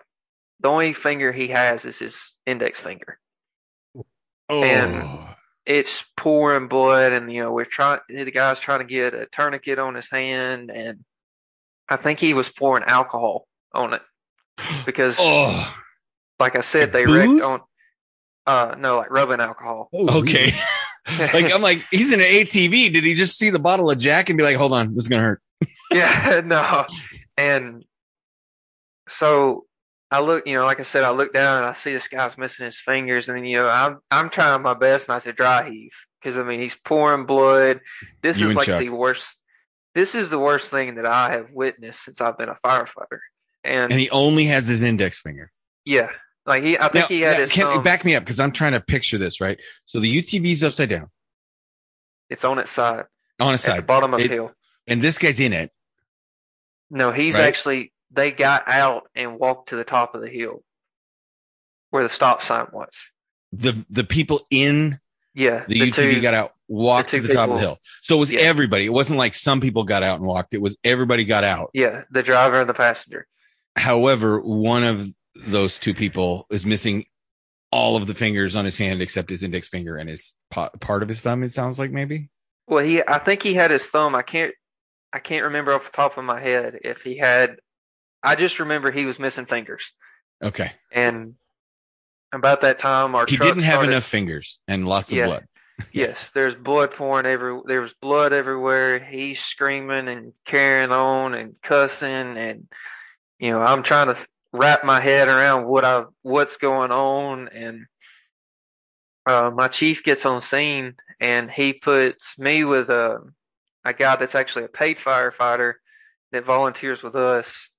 [0.60, 3.18] the only finger he has is his index finger.
[4.48, 5.26] Oh, And-
[5.66, 9.80] it's pouring blood and you know we're trying the guy's trying to get a tourniquet
[9.80, 11.04] on his hand and
[11.88, 14.02] i think he was pouring alcohol on it
[14.86, 15.74] because oh,
[16.38, 17.42] like i said they Booze?
[17.42, 17.60] wrecked on
[18.46, 20.54] uh no like rubbing alcohol Oh, okay.
[21.18, 22.92] like I'm like, he's in an ATV.
[22.92, 25.08] Did he just see the bottle of Jack and be like, "Hold on, this is
[25.08, 25.42] gonna hurt"?
[25.92, 26.84] yeah no
[27.38, 27.84] and
[29.08, 29.64] so
[30.10, 32.38] I look, you know, like I said, I look down and I see this guy's
[32.38, 35.68] missing his fingers, and then you know, I'm I'm trying my best not to dry
[35.68, 37.80] heave because I mean he's pouring blood.
[38.22, 38.80] This You is like Chuck.
[38.80, 39.38] the worst.
[39.94, 43.18] This is the worst thing that I have witnessed since I've been a firefighter,
[43.64, 45.50] and, And he only has his index finger.
[45.84, 46.10] yeah,
[46.46, 48.52] like he, I think Now- he had now, his can- back me up because I'm
[48.52, 49.58] trying to picture this, right?
[49.84, 51.10] So the UTV's upside down
[52.30, 53.04] It's on its side
[53.40, 54.52] on the side, bottom of It- the hill.
[54.86, 55.70] and this guy's in it.
[56.90, 57.48] No, he's Right.
[57.48, 57.92] actually.
[58.12, 60.62] They got out and walked to the top of the hill,
[61.90, 62.90] where the stop sign was.
[63.52, 65.00] The the people in
[65.34, 67.78] Yeah, the, UTV two- got out, walked the to the top of the hill.
[68.02, 68.40] So it was Yeah.
[68.40, 68.86] everybody.
[68.86, 70.54] It wasn't like some people got out and walked.
[70.54, 71.70] It was everybody got out.
[71.74, 73.26] Yeah, the driver and the passenger.
[73.76, 75.08] However, one of
[75.44, 77.06] those two people is missing
[77.72, 81.02] all of the fingers on his hand except his index finger and his pa- part
[81.02, 81.42] of his thumb.
[81.42, 82.30] It sounds like maybe.
[82.68, 84.14] Well, he I think he had his thumb.
[84.14, 84.54] I can't
[85.12, 87.56] I can't remember off the top of my head if he had
[88.22, 89.92] I just remember he was missing fingers.
[90.42, 91.34] Okay, And
[92.32, 95.26] about that time our he didn't have started- enough fingers and lots of Yeah.
[95.26, 95.44] blood.
[95.92, 98.98] Yes, there's blood pouring every there was blood everywhere.
[98.98, 102.66] He's screaming and carrying on and cussing and
[103.38, 104.16] you know, I'm trying to
[104.52, 107.86] wrap my head around what I what's going on and
[109.26, 113.18] uh, my chief gets on scene and he puts me with a
[113.84, 115.74] a guy that's actually a paid firefighter
[116.32, 117.70] that volunteers with us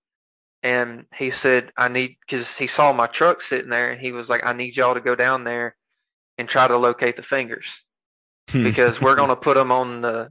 [0.63, 4.29] and he said I need because he saw my truck sitting there and he was
[4.29, 5.75] like I need y'all to go down there
[6.37, 7.81] and try to locate the fingers
[8.49, 8.63] Hmm.
[8.63, 10.29] because we're going to put them on the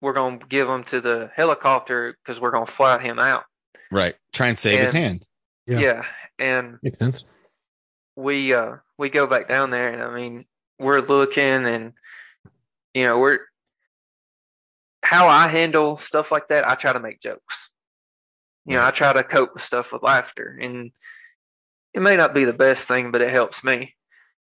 [0.00, 3.44] we're going to give them to the helicopter because we're going to fly him out
[3.90, 4.14] right.
[4.32, 5.24] Try and save his hand.
[5.68, 5.78] Yeah.
[5.80, 6.04] yeah.
[6.38, 7.24] and Makes sense.
[8.16, 10.44] we uh we go back down there and i mean
[10.78, 11.92] we're looking and
[12.94, 13.40] you know we're
[15.02, 17.70] how i handle stuff like that i try to make jokes
[18.66, 20.90] you know i try to cope with stuff with laughter and
[21.94, 23.94] it may not be the best thing but it helps me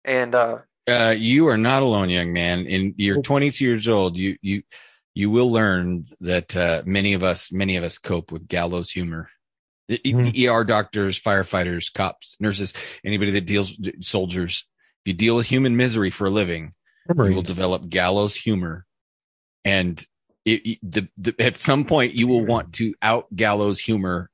[0.04, 2.66] and uh Uh, you are not alone, young man.
[2.68, 4.18] And you're 22 years old.
[4.18, 4.62] You you
[5.14, 9.30] you will learn that uh, many of us many of us cope with gallows humor.
[9.88, 10.48] E- e- Mhm.
[10.48, 12.72] ER doctors, firefighters, cops, nurses,
[13.04, 14.64] anybody that deals soldiers.
[15.04, 16.72] If you deal with human misery for a living,
[17.08, 18.86] you will develop gallows humor,
[19.64, 20.02] and
[20.46, 24.30] it, it- the, the at some point you will want to out gallows humor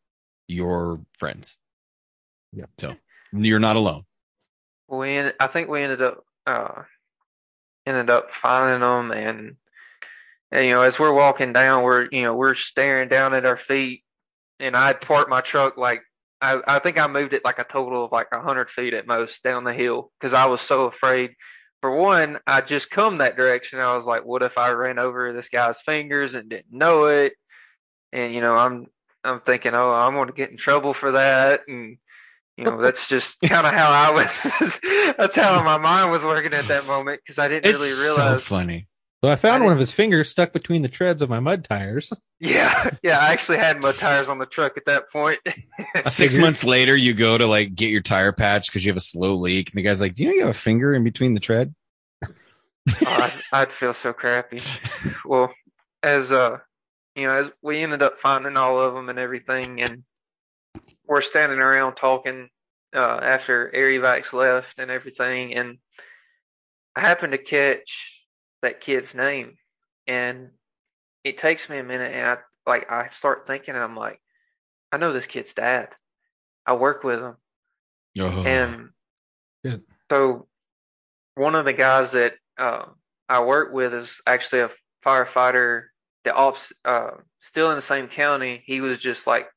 [0.47, 1.57] your friends.
[2.53, 2.67] Yeah.
[2.79, 2.97] So
[3.33, 4.05] you're not alone.
[4.89, 6.83] we en- i think we ended up uh
[7.87, 9.57] ended up finding them and,
[10.51, 13.57] and you know as we're walking down we're you know we're staring down at our
[13.57, 14.03] feet
[14.61, 16.03] and i'd parked my truck like
[16.41, 19.07] i i think i moved it like a total of like a hundred feet at
[19.07, 21.33] most down the hill because i was so afraid
[21.81, 25.33] for one i just come that direction i was like what if i ran over
[25.33, 27.33] this guy's fingers and didn't know it
[28.13, 28.87] and you know i'm
[29.25, 31.97] i'm thinking oh i'm going to get in trouble for that and
[32.57, 34.79] you know that's just kind of how i was
[35.17, 38.23] that's how my mind was working at that moment because i didn't It's really so
[38.23, 38.87] realize funny.
[39.23, 41.65] So I found I one of his fingers stuck between the treads of my mud
[41.65, 42.11] tires.
[42.41, 45.39] yeah yeah i actually had my tires on the truck at that point.
[45.45, 48.97] point Six months later, you go to like get your tire patch because you have
[48.97, 51.05] a slow leak, and the guy's like, "Do you know you have a finger in
[51.05, 51.75] between the tread?"
[52.25, 52.33] Oh,
[53.03, 54.63] I'd, I'd feel so crappy.
[55.27, 55.53] Well,
[56.03, 56.59] as uh,
[57.15, 60.03] you know, as we ended up finding all of them and everything, and
[61.07, 62.49] we're standing around talking
[62.95, 65.77] uh, after air evacs left and everything, and
[66.97, 68.20] I happened to catch
[68.63, 69.57] that kid's name,
[70.07, 70.51] and
[71.25, 74.21] it takes me a minute, and I like I start thinking, and I'm like,
[74.93, 75.89] I know this kid's dad.
[76.67, 77.37] I work with him.
[78.21, 78.91] Oh, And
[79.65, 79.83] Good.
[80.11, 80.49] so
[81.35, 82.87] one of the guys that uh,
[83.29, 84.71] I work with is actually a
[85.05, 85.85] firefighter
[86.25, 88.63] that ops uh, still in the same county.
[88.65, 89.49] He was just like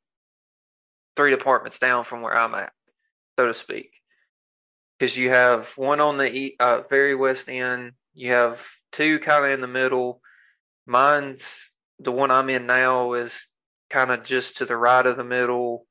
[1.15, 2.71] three departments down from where I'm at,
[3.37, 3.91] so to speak.
[4.97, 9.45] Because you have one on the e- uh, very west end, you have two kind
[9.45, 10.21] of in the middle.
[10.85, 13.47] Mine's the one I'm in now is
[13.89, 15.85] kind of just to the right of the middle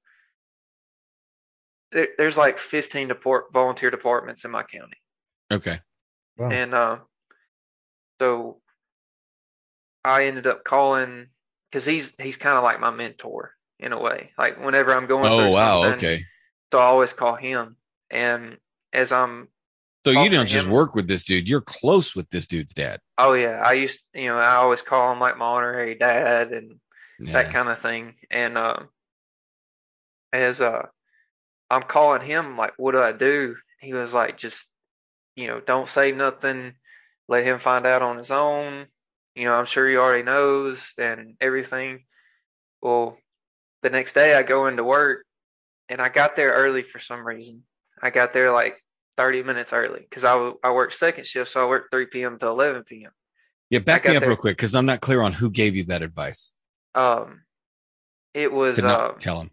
[1.92, 4.96] there, there's like 15 deport, volunteer departments in my county
[5.50, 5.80] okay.
[6.36, 6.50] Wow.
[6.50, 6.98] and uh,
[8.20, 8.60] so
[10.04, 11.28] i ended up calling
[11.70, 15.30] because he's he's kind of like my mentor in a way like whenever i'm going
[15.30, 15.82] Oh through wow.
[15.82, 16.24] something, Okay.
[16.72, 17.76] so i always call him
[18.10, 18.56] and
[18.92, 19.48] as i'm
[20.04, 20.72] So you don't just him.
[20.72, 23.00] work with this dude; you're close with this dude's dad.
[23.18, 26.80] oh yeah i used you know i always call him like my honorary dad and
[27.20, 27.34] Yeah.
[27.34, 28.14] that kind of thing.
[28.30, 28.88] And um,
[30.32, 30.86] as uh,
[31.70, 33.56] I'm calling him, like, what do I do?
[33.80, 34.66] He was like, just,
[35.36, 36.74] you know, don't say nothing.
[37.28, 38.86] Let him find out on his own.
[39.36, 42.04] You know, I'm sure he already knows and everything.
[42.80, 43.18] Well,
[43.82, 45.24] the next day I go into work
[45.88, 47.62] and I got there early for some reason.
[48.02, 48.81] I got there like
[49.16, 52.38] 30 minutes early because I, I work second shift, so I work 3 p.m.
[52.38, 53.10] to 11 p.m.
[53.70, 55.84] Yeah, back me up there- real quick because I'm not clear on who gave you
[55.84, 56.52] that advice.
[56.94, 57.42] Um,
[58.34, 59.50] it was uh, tell him.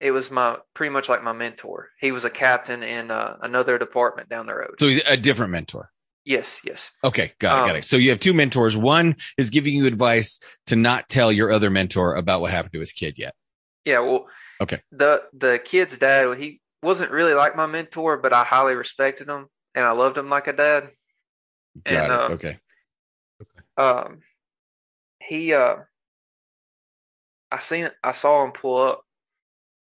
[0.00, 1.88] it was my pretty much like my mentor.
[2.00, 4.76] He was a captain in uh, another department down the road.
[4.78, 5.90] So he's a different mentor.
[6.24, 7.84] yes, yes, Okay, got it, got Um, it.
[7.84, 8.76] So you have two mentors.
[8.76, 12.80] One is giving you advice to not tell your other mentor about what happened to
[12.80, 13.34] his kid yet.
[13.84, 14.00] yeah.
[14.00, 14.26] Well,
[14.60, 14.80] Okay.
[14.92, 19.46] The the kid's dad, he wasn't really like my mentor, but I highly respected him
[19.74, 20.90] and I loved him like a dad.
[21.84, 22.18] Got And, it.
[22.20, 22.58] uh, okay.
[23.76, 24.20] um
[25.20, 25.76] he uh
[27.50, 29.02] I seen I saw him pull up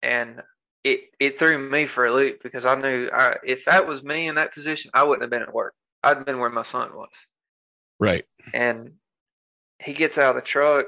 [0.01, 0.41] and
[0.83, 4.27] it it threw me for a loop because I knew I, if that was me
[4.27, 5.73] in that position, I wouldn't have been at work.
[6.03, 7.27] I'd been where my son was.
[7.99, 8.25] Right.
[8.53, 8.93] And
[9.79, 10.87] he gets out of the truck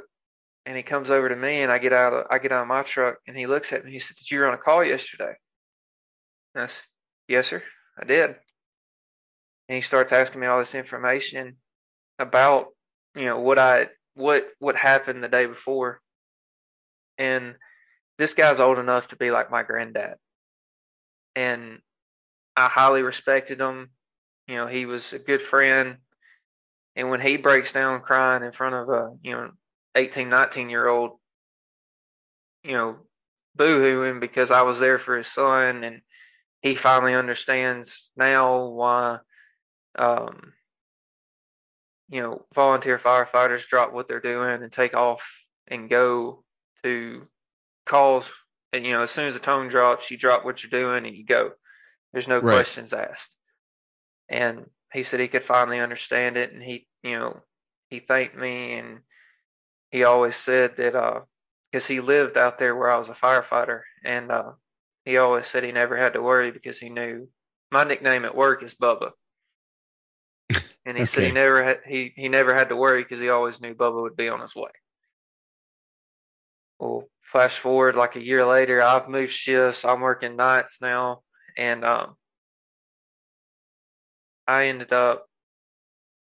[0.66, 2.68] and he comes over to me and I get out of I get out of
[2.68, 3.92] my truck and he looks at me.
[3.92, 5.34] He said, Did you run a call yesterday?
[6.56, 6.84] I said,
[7.28, 7.64] Yes, sir,
[8.00, 8.36] I did.
[9.68, 11.58] And he starts asking me all this information
[12.20, 12.68] about,
[13.16, 16.00] you know, what I what what happened the day before.
[17.18, 17.56] And
[18.18, 20.16] this guy's old enough to be like my granddad.
[21.36, 21.80] And
[22.56, 23.90] I highly respected him.
[24.48, 25.98] You know, he was a good friend.
[26.96, 29.52] And when he breaks down crying in front of a, you know,
[29.96, 31.12] 18, 19 year old,
[32.64, 32.98] you know,
[33.56, 36.02] boo hooing because I was there for his son and
[36.62, 39.20] he finally understands now why,
[39.98, 40.54] um,
[42.10, 45.28] you know, volunteer firefighters drop what they're doing and take off
[45.68, 46.44] and go
[46.84, 47.28] to
[47.86, 48.32] calls.
[48.74, 51.16] And, you know, as soon as the tone drops, you drop what you're doing and
[51.16, 51.52] you go.
[52.14, 52.58] There's no Right.
[52.58, 53.36] questions asked.
[54.30, 56.52] And he said he could finally understand it.
[56.52, 57.42] And he, you know,
[57.90, 59.00] he thanked me and
[59.92, 61.22] he always said that, uh,
[61.72, 63.82] because he lived out there where I was a firefighter.
[64.04, 64.52] And, uh,
[65.06, 67.30] he always said he never had to worry because he knew
[67.72, 69.12] my nickname at work is Bubba.
[70.88, 73.60] And he said he never had he he never had to worry because he always
[73.60, 74.70] knew Bubba would be on his way.
[76.78, 79.84] Well, flash forward like a year later, I've moved shifts.
[79.84, 81.22] I'm working nights now,
[81.58, 82.16] and um,
[84.48, 85.26] I ended up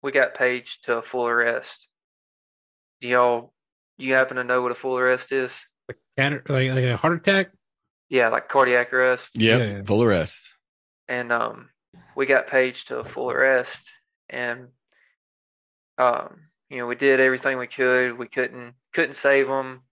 [0.03, 1.87] we got paged to a full arrest.
[3.01, 3.55] Do y'all
[3.99, 5.59] do you happen to know what a full arrest is?
[5.89, 7.51] Like, like, like a heart attack.
[8.11, 9.37] Yeah, like cardiac arrest.
[9.41, 9.61] Yep.
[9.61, 9.83] Yeah, yeah.
[9.83, 10.53] Full arrest.
[11.09, 11.71] and um,
[12.15, 13.91] we got paged to a full arrest,
[14.29, 14.69] and
[15.97, 18.19] um, you know we did everything we could.
[18.19, 19.83] We couldn't couldn't save them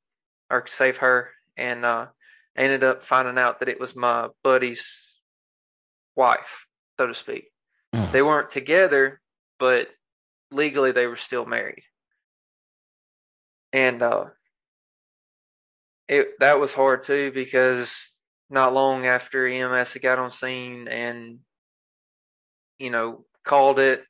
[0.51, 2.07] or save her, and uh,
[2.57, 4.87] ended up finding out that it was my buddy's
[6.17, 6.67] wife,
[6.99, 7.51] so to speak.
[7.95, 9.21] Oh, They weren't together,
[9.59, 9.89] but
[10.51, 11.85] legally they were still married,
[13.73, 14.25] and uh,
[16.09, 18.17] it that was hard too because
[18.51, 21.39] not long after EMS had got on scene and
[22.79, 24.05] you know called it,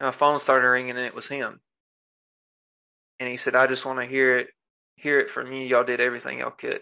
[0.00, 1.60] my phone started ringing and it was him,
[3.18, 4.48] and he said, "I just want to hear it,
[4.96, 5.62] hear it from you.
[5.66, 6.80] Y'all did everything y'all could.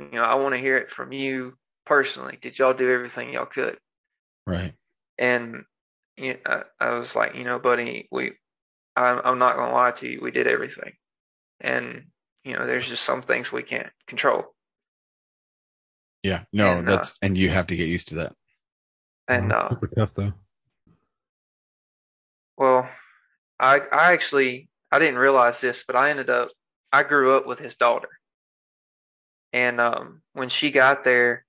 [0.00, 2.38] You know, I want to hear it from you personally.
[2.40, 3.78] Did y'all do everything y'all could?"
[4.46, 4.74] right.
[5.18, 5.64] And
[6.16, 6.40] you know,
[6.80, 8.32] I, I was like, you know, buddy, we,
[8.96, 10.92] I'm, I'm not gonna lie to you, we did everything,
[11.60, 12.04] and
[12.44, 14.54] you know, there's just some things we can't control.
[16.22, 16.44] Yeah.
[16.52, 18.34] No, And, uh, that's and you have to get used to that.
[19.28, 20.32] And uh, super tough though.
[22.56, 22.88] well,
[23.58, 26.48] I, I actually, I didn't realize this, but I ended up,
[26.92, 28.08] I grew up with his daughter,
[29.52, 31.46] and um, when she got there,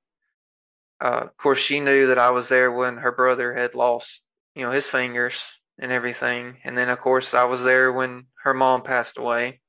[1.01, 4.21] uh, of course, she knew that I was there when her brother had lost,
[4.55, 6.57] you know, his fingers and everything.
[6.63, 9.59] And then, of course, I was there when her mom passed away.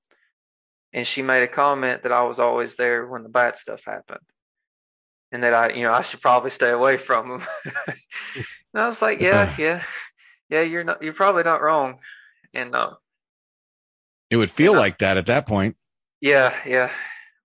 [0.96, 4.24] And she made a comment that I was always there when the bad stuff happened.
[5.30, 7.46] And that I, you know, I should probably stay away from them.
[7.86, 9.84] and I was like, yeah, yeah,
[10.48, 11.98] yeah, you're not, you're probably not wrong.
[12.54, 12.94] And, uh,
[14.30, 14.78] It would feel Yeah.
[14.78, 15.76] like that at that point.
[16.22, 16.90] yeah, yeah.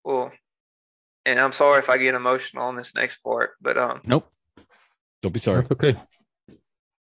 [0.05, 0.31] Well,
[1.25, 4.31] and I'm sorry if I get emotional on this next part, but, um, Nope.
[5.21, 5.63] Don't be sorry.
[5.63, 5.99] That's okay.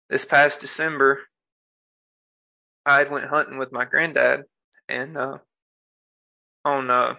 [0.09, 1.21] this past December,
[2.85, 4.43] I went hunting with my granddad,
[4.89, 5.37] and uh,
[6.65, 7.15] on uh,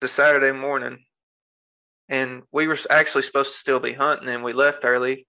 [0.00, 0.98] the Saturday morning,
[2.08, 5.26] and we were actually supposed to still be hunting, and we left early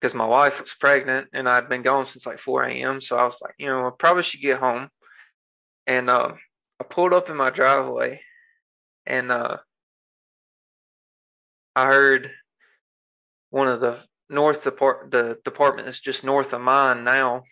[0.00, 3.00] because my wife was pregnant, and I'd been gone since like 4 a.m.
[3.00, 4.88] So I was like, you know, I probably should get home,
[5.86, 6.32] and uh,
[6.80, 8.20] I pulled up in my driveway,
[9.06, 9.58] and uh,
[11.76, 12.30] I heard
[13.50, 17.42] one of the north depart the department that's just north of mine now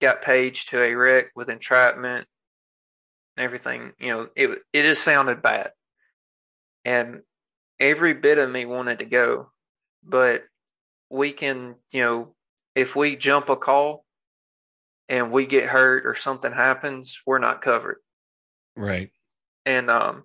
[0.00, 2.26] got paged to a wreck with entrapment
[3.36, 5.70] and everything you know it it just sounded bad
[6.84, 7.22] and
[7.82, 9.50] every bit of me wanted to go,
[10.04, 10.44] but
[11.10, 12.34] we can, you know,
[12.74, 14.04] if we jump a call
[15.08, 17.98] and we get hurt or something happens, we're not covered.
[18.76, 19.10] Right.
[19.66, 20.24] And um,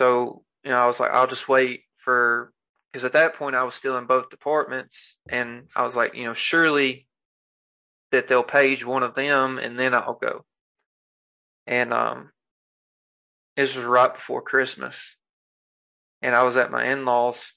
[0.00, 2.52] so you know, I was like, I'll just wait for
[2.92, 6.24] because at that point I was still in both departments, and I was like, you
[6.24, 7.06] know, surely
[8.10, 10.44] that they'll page one of them, and then I'll go.
[11.68, 12.30] And um,
[13.54, 15.14] this was right before Christmas,
[16.22, 17.52] and I was at my in-laws,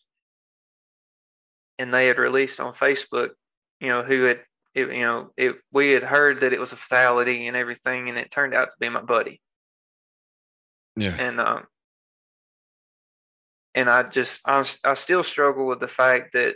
[1.79, 3.29] and they had released on Facebook,
[3.79, 4.41] you know, who had
[4.75, 8.17] it, you know, it we had heard that it was a fatality and everything, and
[8.17, 9.41] it turned out to be my buddy.
[10.97, 11.15] Yeah.
[11.17, 11.63] And um,
[13.73, 16.55] and I just I'm, I still struggle with the fact that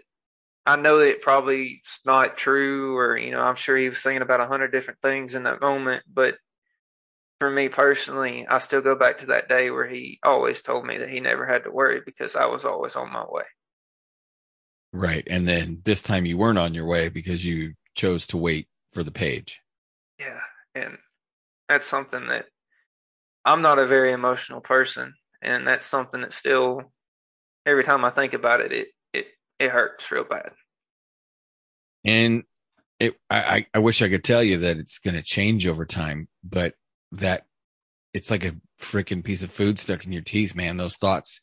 [0.66, 4.02] I know that it probably is not true, or you know, I'm sure he was
[4.02, 6.04] thinking about a hundred different things in that moment.
[6.14, 6.36] But
[7.40, 10.98] for me personally, I still go back to that day where he always told me
[10.98, 13.44] that he never had to worry because I was always on my way.
[14.94, 15.28] Right.
[15.30, 19.04] And then this time you weren't on your way because you chose to wait for
[19.04, 19.60] the page.
[20.20, 20.40] Yeah,
[20.74, 20.98] and
[21.68, 22.46] that's something that
[23.44, 26.94] I'm not a very emotional person, and that's something that still
[27.66, 29.28] every time I think about it, it it
[29.60, 30.52] it hurts real bad.
[32.06, 32.44] And
[33.00, 36.30] it, I, I wish I could tell you that it's going to change over time,
[36.44, 36.76] but
[37.12, 37.46] that
[38.14, 40.78] it's like a freaking piece of food stuck in your teeth, man.
[40.78, 41.40] Those thoughts,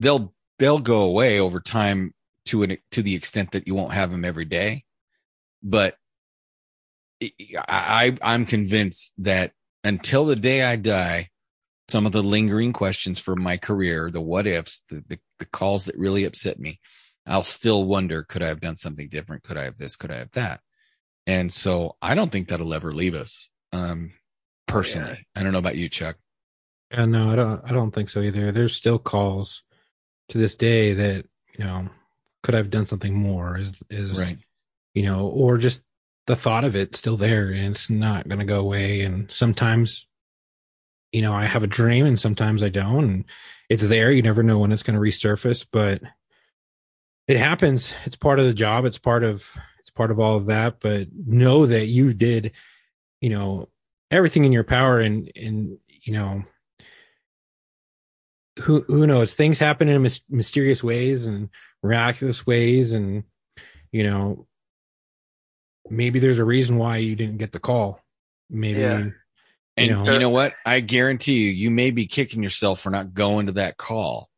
[0.00, 2.14] they'll, they'll go away over time
[2.46, 4.84] to an, to the extent that you won't have them every day.
[5.62, 5.96] But
[7.68, 11.30] I, I'm convinced that until the day I die,
[11.88, 15.84] some of the lingering questions for my career, the what ifs, the, the, the calls
[15.84, 16.80] that really upset me,
[17.26, 19.42] I'll still wonder, could I have done something different?
[19.42, 19.96] Could I have this?
[19.96, 20.60] Could I have that?
[21.26, 23.50] And so I don't think that'll ever leave us.
[23.72, 24.12] Um,
[24.66, 25.40] personally, yeah.
[25.40, 26.16] I don't know about you, Chuck.
[26.90, 27.60] Yeah, no, I don't.
[27.64, 28.52] I don't think so either.
[28.52, 29.62] There's still calls
[30.28, 31.88] to this day that you know
[32.44, 33.58] could I've done something more?
[33.58, 34.38] Is is right.
[34.92, 35.82] you know, or just
[36.26, 39.00] the thought of it still there and it's not going to go away.
[39.00, 40.06] And sometimes,
[41.12, 43.04] you know, I have a dream and sometimes I don't.
[43.04, 43.24] And
[43.68, 44.10] it's there.
[44.10, 46.00] You never know when it's going to resurface, but
[47.26, 47.94] it happens.
[48.04, 48.84] It's part of the job.
[48.84, 50.80] It's part of it's part of all of that.
[50.80, 52.52] But know that you did,
[53.20, 53.68] you know,
[54.14, 56.42] everything in your power and and you know
[58.60, 61.48] who who knows things happen in mysterious ways and
[61.82, 63.24] miraculous ways and
[63.90, 64.46] you know
[65.90, 68.00] maybe there's a reason why you didn't get the call
[68.48, 68.98] maybe Yeah.
[68.98, 69.12] you
[69.76, 70.54] And know you know what?
[70.64, 74.30] I guarantee you, you may be kicking yourself for not going to that call.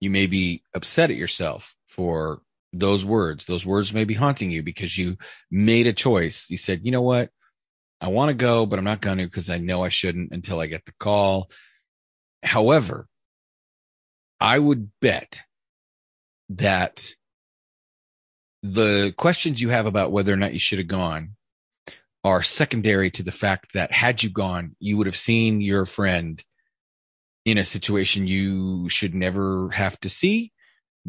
[0.00, 2.40] You may be upset at yourself for
[2.72, 3.44] those words.
[3.44, 5.18] Those words may be haunting you because you
[5.50, 6.48] made a choice.
[6.48, 7.28] You said, you know what?
[8.00, 10.60] I want to go, but I'm not going to because I know I shouldn't until
[10.60, 11.50] I get the call.
[12.42, 13.06] However,
[14.40, 15.42] I would bet
[16.48, 17.14] that
[18.62, 21.36] the questions you have about whether or not you should have gone
[22.24, 26.42] are secondary to the fact that had you gone, you would have seen your friend
[27.44, 30.52] in a situation you should never have to see,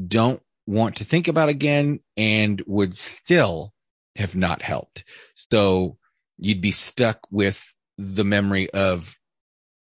[0.08, 3.74] don't want to think about again, and would still
[4.16, 5.04] have not helped.
[5.36, 5.98] So
[6.42, 7.64] you'd be stuck with
[7.98, 9.16] the memory of,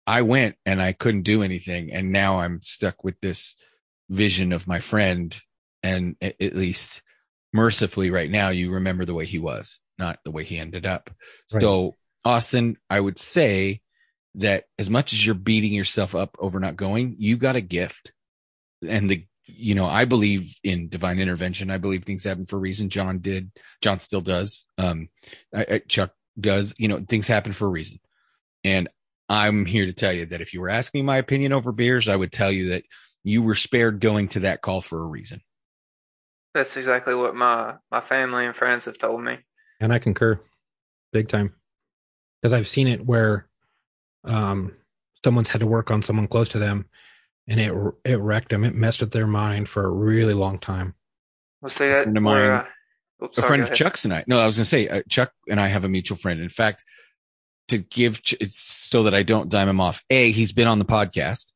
[0.08, 1.91] I went and I couldn't do anything.
[1.91, 3.56] And now I'm stuck with this
[4.10, 5.39] vision of my friend.
[5.84, 7.04] And at least
[7.54, 11.12] mercifully right now, you remember the way he was, not the way he ended up.
[11.52, 11.62] Right.
[11.62, 13.82] So, Austin, I would say
[14.36, 18.14] that as much as you're beating yourself up over not going, you got a gift.
[18.88, 21.72] And the, you know, I believe in divine intervention.
[21.72, 22.89] I believe things happen for a reason.
[22.89, 23.52] John did.
[23.82, 24.66] John still does.
[24.78, 25.10] Um,
[25.54, 26.74] I, I- Chuck does.
[26.78, 28.00] You know, things happen for a reason.
[28.64, 28.90] And
[29.30, 32.16] I'm here to tell you that if you were asking my opinion over beers, I
[32.16, 32.84] would tell you that
[33.24, 35.42] you were spared going to that call for a reason.
[36.54, 39.38] That's exactly what my my family and friends have told me.
[39.80, 40.40] and I concur
[41.14, 41.54] big time
[42.42, 43.48] because I've seen it where
[44.24, 44.74] um
[45.24, 46.86] someone's had to work on someone close to them
[47.48, 47.74] and it
[48.04, 50.96] it wrecked them it messed with their mind for a really long time
[51.62, 52.66] Well, see A that friend of where, mine-
[53.24, 53.74] oops, a sorry, friend of.
[53.74, 54.24] Chuck's and I.
[54.28, 56.39] No, I was going to say uh, Chuck and I have a mutual friend.
[56.39, 56.84] In fact,
[57.70, 60.03] to give Ch- so that I don't dime him off.
[60.09, 61.51] A, he's been on the podcast,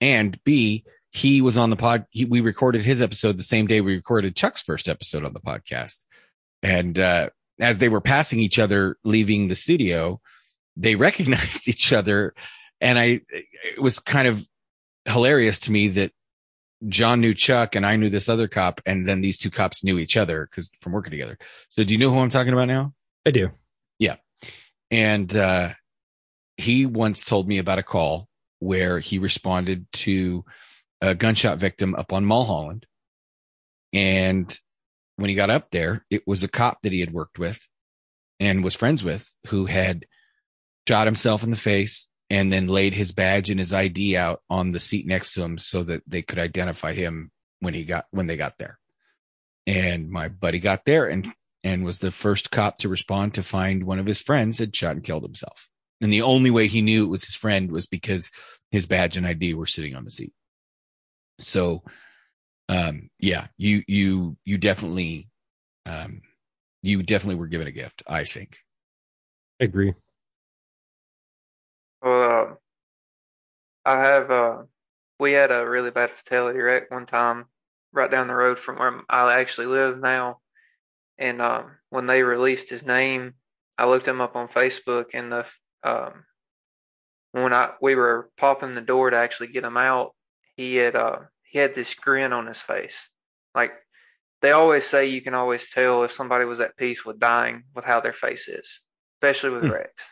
[0.00, 2.06] and B, he was on the pod.
[2.10, 5.40] He, we recorded his episode the same day we recorded Chuck's first episode on the
[5.40, 6.04] podcast.
[6.62, 7.30] And uh,
[7.60, 10.20] as they were passing each other leaving the studio,
[10.76, 12.34] they recognized each other,
[12.80, 14.46] and I it was kind of
[15.04, 16.12] hilarious to me that
[16.88, 19.98] John knew Chuck and I knew this other cop, and then these two cops knew
[19.98, 21.38] each other because from working together.
[21.68, 22.92] So, do you know who I'm talking about now?
[23.26, 23.50] I do
[23.98, 24.16] Yeah.
[24.90, 25.70] And uh,
[26.56, 28.28] he once told me about a call
[28.58, 30.44] where he responded to
[31.00, 32.86] a gunshot victim up on Mulholland.
[33.92, 34.56] And
[35.16, 37.66] when he got up there, it was a cop that he had worked with
[38.38, 40.06] and was friends with who had
[40.86, 44.72] shot himself in the face and then laid his badge and his ID out on
[44.72, 47.30] the seat next to him so that they could identify him
[47.60, 48.78] when he got when they got there.
[49.66, 51.30] And my buddy got there and
[51.62, 54.92] and was the first cop to respond to find one of his friends had shot
[54.92, 55.68] and killed himself.
[56.00, 58.30] And the only way he knew it was his friend was because
[58.70, 60.32] his badge and ID were sitting on the seat.
[61.38, 61.82] So
[62.70, 65.28] um yeah, you you you definitely
[65.84, 66.22] um
[66.82, 68.56] you definitely were given a gift, I think.
[69.60, 69.92] I agree.
[72.02, 72.58] Well,
[73.84, 74.30] uh, I have.
[74.30, 74.62] Uh,
[75.18, 77.46] we had a really bad fatality wreck one time,
[77.92, 80.40] right down the road from where I actually live now.
[81.18, 83.34] And um, when they released his name,
[83.78, 85.46] I looked him up on Facebook, and the
[85.84, 86.24] um,
[87.32, 90.14] when I we were popping the door to actually get him out,
[90.56, 93.08] he had uh, he had this grin on his face.
[93.54, 93.72] Like
[94.40, 97.84] they always say, you can always tell if somebody was at peace with dying with
[97.84, 98.80] how their face is,
[99.16, 99.70] especially with Hmm.
[99.70, 100.04] wrecks.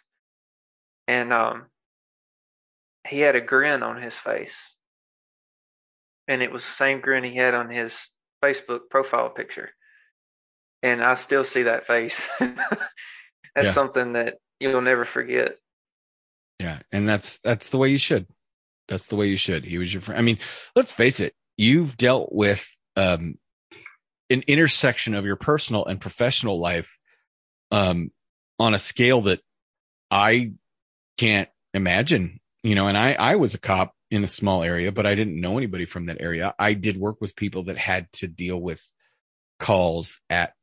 [1.09, 1.67] And um,
[3.11, 4.75] he had a grin on his face.
[6.29, 8.09] And it was the same grin he had on his
[8.43, 9.71] Facebook profile picture.
[10.83, 12.29] And I still see that face.
[12.41, 12.71] That's
[13.57, 13.73] Yeah.
[13.73, 15.57] something that you'll never forget.
[16.61, 18.27] Yeah, and that's that's the way you should.
[18.87, 19.65] That's the way you should.
[19.65, 20.19] He was your friend.
[20.19, 20.39] I mean,
[20.77, 21.35] let's face it.
[21.57, 23.39] You've dealt with um,
[24.29, 26.99] an intersection of your personal and professional life
[27.71, 28.11] um,
[28.59, 29.41] on a scale that
[30.11, 30.53] I
[31.17, 32.40] can't imagine.
[32.63, 35.41] You know, and I I was a cop in a small area, but I didn't
[35.41, 36.55] know anybody from that area.
[36.59, 38.85] I did work with people that had to deal with
[39.59, 40.55] calls at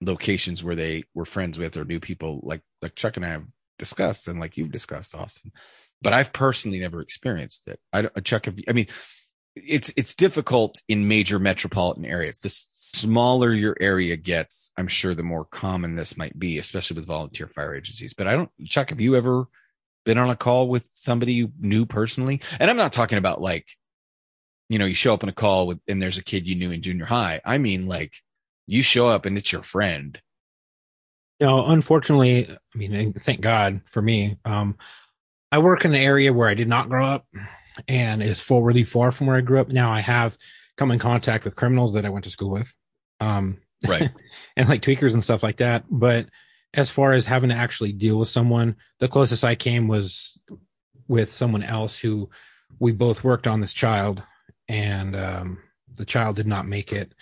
[0.00, 3.44] locations where they were friends with or knew people like like Chuck and I have
[3.78, 5.52] discussed and like you've discussed Austin.
[6.00, 7.80] But I've personally never experienced it.
[7.92, 8.86] I don't Chuck have, I mean
[9.56, 12.38] it's it's difficult in major metropolitan areas.
[12.38, 17.06] The smaller your area gets I'm sure the more common this might be especially with
[17.06, 18.14] volunteer fire agencies.
[18.14, 19.46] But I don't Chuck have you ever
[20.08, 23.66] been on a call with somebody you knew personally and I'm not talking about like
[24.70, 26.70] you know you show up in a call with and there's a kid you knew
[26.70, 28.14] in junior high I mean like
[28.66, 30.18] you show up and it's your friend
[31.40, 34.38] You know, unfortunately, I mean, thank God for me.
[34.46, 34.76] Um,
[35.52, 37.26] I work in an area where I did not grow up,
[37.86, 39.68] and is full really far from where I grew up.
[39.68, 40.36] Now I have
[40.76, 42.74] come in contact with criminals that I went to school with,
[43.20, 44.10] um, right
[44.56, 45.84] and like tweakers and stuff like that.
[45.90, 46.26] But
[46.74, 50.38] as far as having to actually deal with someone, the closest I came was
[51.08, 52.28] with someone else who
[52.78, 54.22] we both worked on this child,
[54.68, 55.58] and um,
[55.94, 57.14] the child did not make it.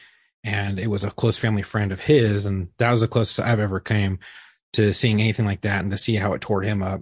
[0.42, 3.60] And it was a close family friend of his, and that was the closest I've
[3.60, 4.18] ever came
[4.74, 7.00] to seeing anything like that, and to see how it tore him up.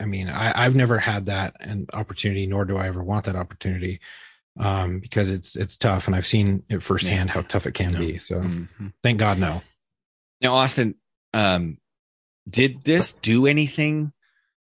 [0.00, 3.36] I mean, I, I've never had that an opportunity, nor do I ever want that
[3.36, 4.00] opportunity,
[4.58, 7.98] um, because it's it's tough, and I've seen it firsthand how tough it can No.
[7.98, 8.18] be.
[8.18, 8.92] So Mhm.
[9.02, 9.62] thank God, no.
[10.40, 10.94] Now, Austin,
[11.32, 11.78] um,
[12.48, 14.12] did this do anything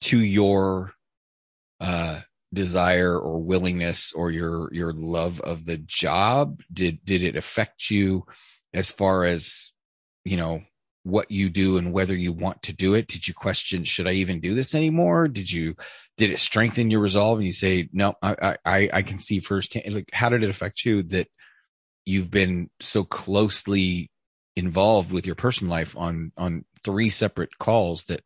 [0.02, 0.94] to your
[1.80, 2.22] uh,
[2.54, 6.62] desire or willingness or your your love of the job?
[6.72, 8.26] Did did it affect you
[8.74, 9.72] as far as
[10.26, 10.64] you know
[11.04, 13.08] what you do and whether you want to do it?
[13.08, 15.28] Did you question should I even do this anymore?
[15.28, 15.76] Did you
[16.18, 18.16] did it strengthen your resolve and you say no?
[18.22, 19.94] I I I can see firsthand.
[19.94, 21.28] Like, how did it affect you that
[22.06, 24.10] you've been so closely
[24.56, 28.22] involved with your personal life on on three separate calls that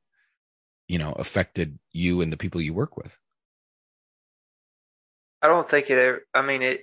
[0.87, 3.17] you know affected you and the people you work with
[5.41, 6.81] I don't think it ever, I mean, it,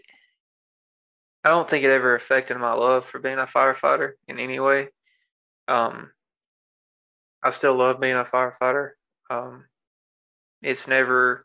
[1.42, 4.88] I don't think it ever affected my love for being a firefighter in any way.
[5.68, 6.10] Um,
[7.42, 8.92] I still love being a firefighter.
[9.28, 9.66] Um,
[10.62, 11.44] it's never,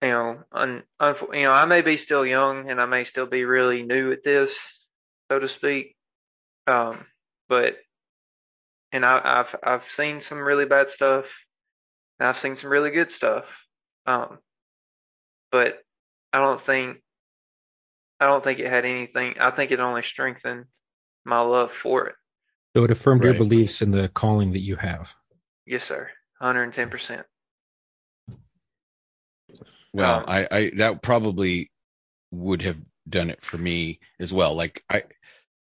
[0.00, 3.26] you know, un, unfo- you know, I may be still young and I may still
[3.26, 4.86] be really new at this,
[5.30, 5.96] so to speak.
[6.68, 7.06] Um,
[7.48, 7.76] but,
[8.92, 11.26] and I, I've, I've seen some really bad stuff
[12.18, 13.64] and I've seen some really good stuff.
[14.06, 14.38] Um,
[15.50, 15.78] but
[16.32, 16.98] I don't think
[18.20, 19.36] I don't think it had anything.
[19.40, 20.64] I think it only strengthened
[21.24, 22.14] my love for it.
[22.76, 25.14] So it affirmed your beliefs in the calling that you have.
[25.66, 26.10] Yes, sir.
[26.42, 27.24] 110%.
[29.92, 31.70] well Um, i i that probably
[32.30, 32.76] would have
[33.08, 35.02] done it for me as well like i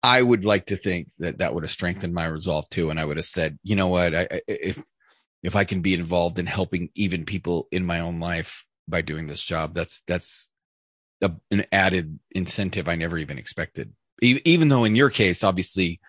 [0.04, 3.04] i would like to think that that would have strengthened my resolve too and i
[3.04, 4.14] would have said you know what?
[4.14, 4.80] I if
[5.42, 9.26] if i can be involved in helping even people in my own life by doing
[9.26, 10.50] this job that's that's
[11.22, 13.92] a, an added incentive i never even expected.
[14.22, 16.00] E- even though in your case obviously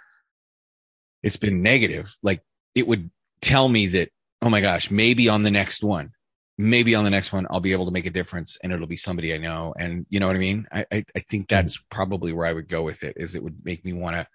[1.23, 2.41] it's been negative like
[2.75, 3.09] it would
[3.41, 4.09] tell me that
[4.41, 6.11] oh my gosh maybe on the next one
[6.58, 8.95] maybe on the next one I'll be able to make a difference and it'll be
[8.97, 9.74] somebody I know.
[9.78, 10.68] And you know what I mean?
[10.72, 13.64] I, I, I think that's probably where I would go with it is it would
[13.64, 14.28] make me want to,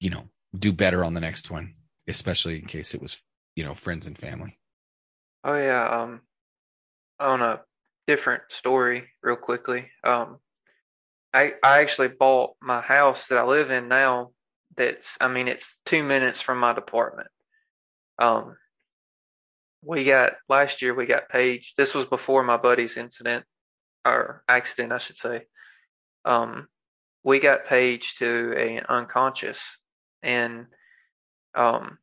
[0.00, 0.24] you know,
[0.58, 1.74] do better on the next one,
[2.08, 3.20] especially in case it was,
[3.54, 4.58] you know, friends and family.
[5.44, 6.20] Oh yeah, um
[7.18, 7.60] on a
[8.06, 9.88] different story real quickly.
[10.02, 10.38] Um
[11.32, 14.30] I I actually bought my house that I live in now
[14.76, 17.28] that's I mean it's 2 minutes from my department.
[18.18, 18.56] Um
[19.82, 21.76] we got last year we got paged.
[21.76, 23.44] This was before my buddy's incident
[24.04, 25.46] or accident I should say.
[26.24, 26.68] Um
[27.22, 29.78] we got paged to a unconscious
[30.22, 30.66] and
[31.54, 31.98] um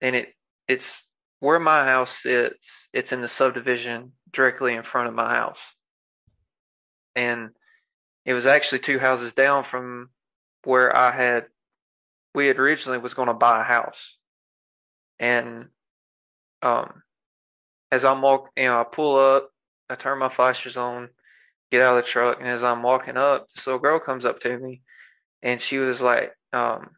[0.00, 0.34] and it
[0.68, 1.02] it's
[1.40, 5.74] where my house sits, it's in the subdivision directly in front of my house.
[7.16, 7.50] And
[8.24, 10.10] it was actually two houses down from
[10.64, 11.46] where I had
[12.34, 14.16] we had originally was going to buy a house.
[15.18, 15.68] And
[16.62, 17.02] um
[17.92, 19.50] as I'm walking, you know, I pull up,
[19.88, 21.08] I turn my flashers on,
[21.70, 24.40] get out of the truck, and as I'm walking up, this little girl comes up
[24.40, 24.82] to me
[25.42, 26.90] and she was like, um,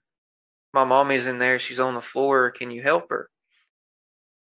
[0.75, 3.29] my mommy's in there, she's on the floor, can you help her?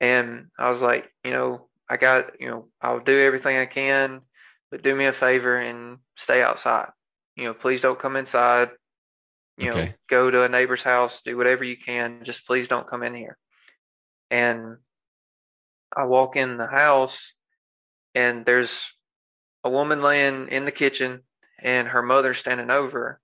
[0.00, 4.22] And I was like, you know, I got, you know, I'll do everything I can,
[4.70, 6.90] but do me a favor and stay outside.
[7.36, 8.70] You know, please don't come inside.
[9.56, 9.94] You know, Okay.
[10.08, 12.24] go to a neighbor's house, do whatever you can.
[12.24, 13.36] Just please don't come in here.
[14.30, 14.78] And
[15.96, 17.32] I walk in the house
[18.14, 18.92] and there's
[19.64, 21.20] a woman laying in the kitchen
[21.58, 23.20] and her mother standing over her.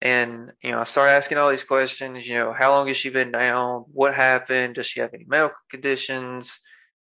[0.00, 3.10] And, you know, I start asking all these questions, you know, how long has she
[3.10, 3.84] been down?
[3.92, 4.74] What happened?
[4.74, 6.58] Does she have any medical conditions?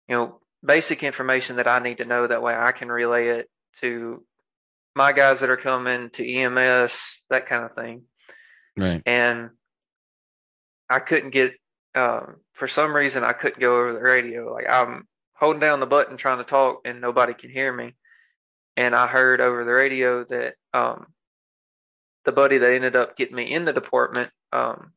[0.10, 2.28] You know, basic information that I need to know.
[2.28, 3.50] That way I can relay it
[3.80, 4.26] to
[4.94, 8.04] my guys that are coming to EMS, that kind of thing.
[8.76, 9.02] Right.
[9.06, 9.52] And
[10.90, 11.54] I couldn't get,
[11.96, 14.54] um, for some reason, I couldn't go over the radio.
[14.54, 17.96] Like I'm holding down the button trying to talk and nobody can hear me.
[18.78, 21.08] And I heard over the radio that, um,
[22.24, 24.94] the buddy that ended up getting me in the department, um,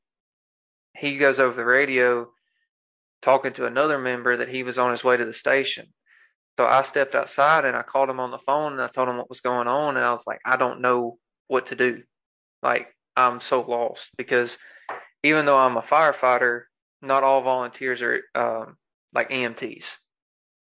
[0.96, 2.28] he goes over the radio
[3.22, 5.86] talking to another member that he was on his way to the station.
[6.58, 9.16] So I stepped outside and I called him on the phone and I told him
[9.16, 11.18] what was going on and I was like, I don't know
[11.48, 12.02] what to do.
[12.62, 14.58] Like I'm so lost because
[15.22, 16.64] even though I'm a firefighter,
[17.04, 18.76] not all volunteers are um,
[19.12, 19.98] like EMTs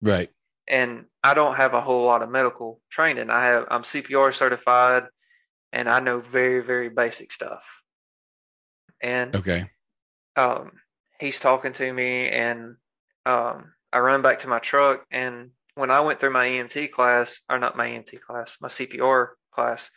[0.02, 0.30] Right.
[0.68, 3.30] and I don't have a whole lot of medical training.
[3.30, 5.04] I have I'm CPR certified
[5.72, 7.64] and I know very very basic stuff.
[9.00, 9.70] And Okay.
[10.36, 10.72] um
[11.20, 12.76] he's talking to me and
[13.24, 17.42] um I run back to my truck and when I went through my EMT class
[17.50, 19.90] or not my EMT class, my CPR class,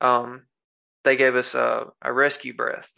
[0.00, 0.46] um
[1.04, 2.90] they gave us a a rescue breath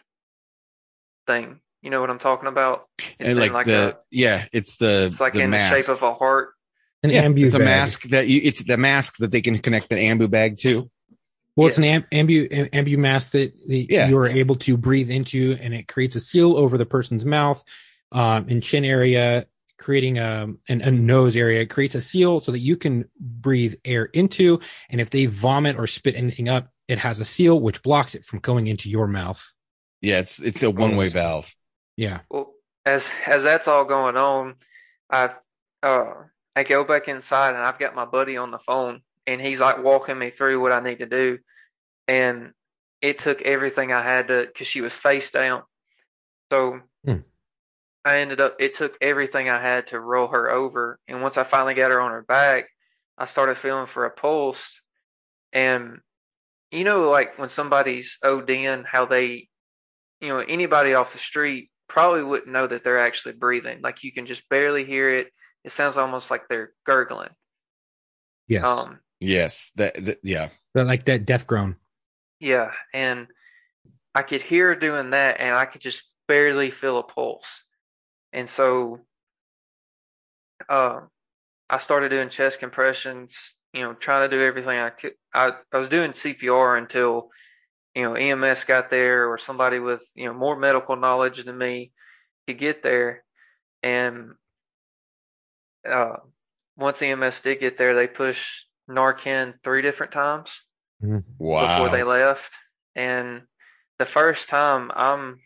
[1.26, 1.60] thing.
[1.82, 2.86] You know what I'm talking about?
[3.18, 5.74] And in like, the yeah, it's the it's like the in mask.
[5.74, 6.50] the shape of a heart.
[7.02, 9.90] An yeah, ambu it's a mask that you it's the mask that they can connect
[9.90, 10.90] an ambu bag to.
[11.56, 14.08] Well, it's an am- ambu ambu mask that the, Yeah.
[14.08, 17.64] you are able to breathe into, and it creates a seal over the person's mouth
[18.12, 19.46] um, and chin area,
[19.78, 21.60] creating a, an, a nose area.
[21.62, 24.60] It creates a seal so that you can breathe air into,
[24.90, 28.24] and if they vomit or spit anything up, it has a seal which blocks it
[28.26, 29.52] from going into your mouth.
[30.02, 31.54] Yeah, it's it's a one way valve.
[32.00, 32.20] Yeah.
[32.30, 32.54] Well,
[32.86, 34.54] as as that's all going on,
[35.10, 35.34] I
[35.82, 36.14] uh
[36.56, 39.84] I go back inside and I've got my buddy on the phone and he's like
[39.84, 41.40] walking me through what I need to do,
[42.08, 42.52] and
[43.02, 45.62] it took everything I had to because she was face down,
[46.50, 47.20] so Hmm.
[48.02, 51.44] I ended up it took everything I had to roll her over, and once I
[51.44, 52.70] finally got her on her back,
[53.18, 54.80] I started feeling for a pulse,
[55.52, 56.00] and
[56.70, 59.50] you know like when somebody's ODing, how they
[60.20, 63.80] you know, anybody off the street probably wouldn't know that they're actually breathing.
[63.82, 65.32] Like you can just barely hear it.
[65.64, 67.30] It sounds almost like they're gurgling.
[68.48, 68.64] Yes.
[68.66, 70.48] Um, Yes, that, that yeah.
[70.72, 71.76] But like that death groan.
[72.40, 73.28] yeah, and
[74.14, 77.62] I could hear her doing that, and I could just barely feel a pulse.
[78.32, 79.00] And so,
[80.68, 81.00] uh,
[81.68, 83.56] I started doing chest compressions.
[83.72, 85.14] You know, trying to do everything I could.
[85.34, 87.30] I I was doing CPR until
[87.94, 91.92] you know EMS got there, or somebody with you know more medical knowledge than me
[92.46, 93.24] could get there.
[93.82, 94.32] And
[95.88, 96.16] uh,
[96.76, 100.60] once EMS did get there, they pushed Narcan three different times
[101.38, 101.66] Wow.
[101.66, 102.54] before they left.
[102.94, 103.42] And
[103.98, 105.40] the first time I'm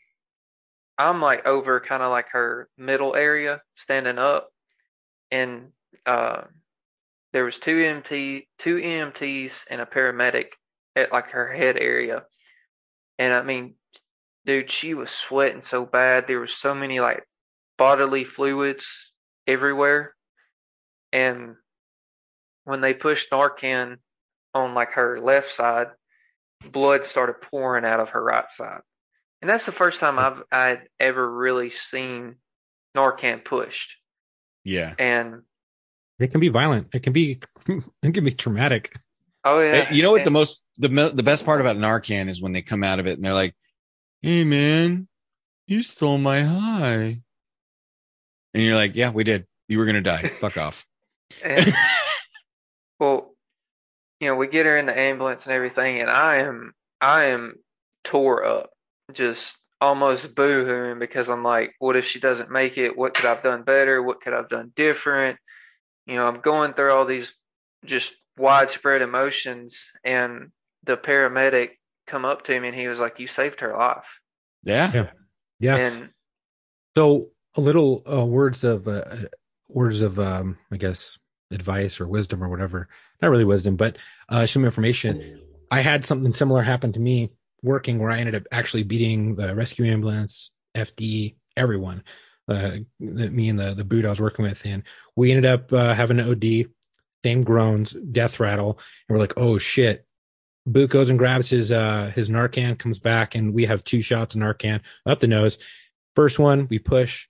[0.99, 4.51] I'm like over kind of like her middle area standing up
[5.30, 5.72] and
[6.07, 6.42] uh
[7.32, 10.53] there was two MT two EMTs and a paramedic
[10.97, 12.24] at like her head area.
[13.18, 13.74] And I mean,
[14.47, 16.26] dude, she was sweating so bad.
[16.26, 17.24] There was so many like
[17.78, 19.12] bodily fluids
[19.47, 20.14] everywhere.
[21.12, 21.57] and
[22.64, 23.99] when they pushed Narcan
[24.55, 25.88] on like her left side,
[26.70, 28.80] blood started pouring out of her right side.
[29.42, 32.36] And that's the first time I've I'd ever really seen
[32.97, 33.97] Narcan pushed.
[34.64, 34.95] Yeah.
[34.99, 35.42] And
[36.18, 36.88] It can be violent.
[36.95, 38.95] It can be it can be traumatic.
[39.45, 42.28] Oh eh, yeah, Hey, You know what the most the the best part about Narcan
[42.28, 43.55] is when they come out of it and they're like,
[44.22, 45.09] "Hey man,
[45.66, 47.20] you stole my high,"
[48.55, 49.47] and you're like, "Yeah, we did.
[49.68, 50.28] You were gonna die.
[50.40, 50.86] Fuck off."
[51.42, 51.72] and-
[53.01, 53.34] well,
[54.20, 57.55] you know, we get her in the ambulance and everything, and I am I am
[58.05, 58.70] tore up,
[59.12, 62.97] just almost boo-hooing because I'm like, what if she doesn't make it?
[62.97, 64.03] What could I've done better?
[64.03, 65.38] What could I've done different?
[66.07, 67.34] You know, I'm going through all these
[67.84, 70.51] just widespread emotions, and
[70.85, 71.70] the paramedic
[72.07, 74.20] come up to me and he was like, "You saved her life,"
[74.64, 74.91] Yeah.
[74.93, 75.11] Yeah.
[75.61, 75.76] Yeah.
[75.76, 76.11] and
[76.97, 79.05] So a little uh, words of uh,
[79.68, 81.18] words of um, I guess
[81.51, 82.89] advice or wisdom or whatever.
[83.22, 83.97] Not really wisdom, but
[84.28, 85.41] uh, some information.
[85.70, 87.30] I had something similar happen to me
[87.62, 92.03] working where I ended up actually beating the rescue ambulance, FD, everyone.
[92.47, 94.82] Uh, the, me and the the boot I was working with, and
[95.16, 96.66] we ended up uh, having an OD,
[97.25, 100.07] same groans, death rattle, and we're like, oh shit.
[100.66, 104.35] Boot goes and grabs his uh his Narcan, comes back, and we have two shots
[104.35, 105.59] of Narcan up the nose.
[106.14, 107.27] First one, we push,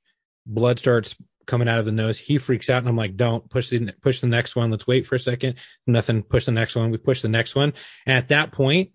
[0.47, 1.16] blood starts
[1.47, 2.18] coming out of the nose.
[2.18, 4.70] He freaks out, and I'm like, "Don't push the push the next one.
[4.70, 5.57] Let's wait for a second.
[5.86, 6.22] Nothing.
[6.22, 6.90] Push the next one.
[6.90, 7.72] We push the next one,
[8.07, 8.90] and at that point,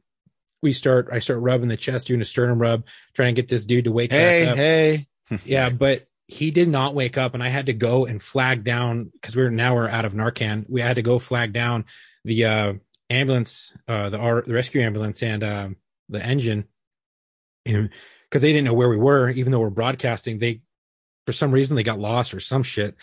[0.61, 1.09] we start.
[1.11, 3.91] I start rubbing the chest, doing a sternum rub, trying to get this dude to
[3.91, 4.19] wake up.
[4.19, 4.57] Hey, up.
[4.57, 5.07] hey.
[5.45, 9.05] Yeah, but he did not wake up, and I had to go and flag down
[9.05, 10.63] because we're now we're out of Narcan.
[10.69, 11.85] We had to go flag down
[12.23, 12.73] the uh,
[13.09, 15.75] ambulance, uh, the our, the rescue ambulance, and um,
[16.07, 16.65] the engine,
[17.65, 20.37] because they didn't know where we were, even though we're broadcasting.
[20.37, 20.61] They,
[21.25, 22.95] for some reason, they got lost or some shit,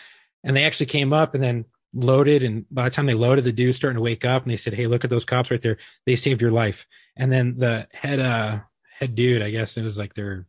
[0.45, 2.43] and they actually came up and then loaded.
[2.43, 4.73] And by the time they loaded, the dude's starting to wake up, and they said,
[4.73, 5.79] "Hey, look at those cops right there.
[6.05, 9.97] They saved your life." And then the head uh head dude, I guess it was
[9.97, 10.45] like their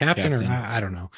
[0.00, 0.50] captain, Captain.
[0.50, 1.10] or I, I don't know.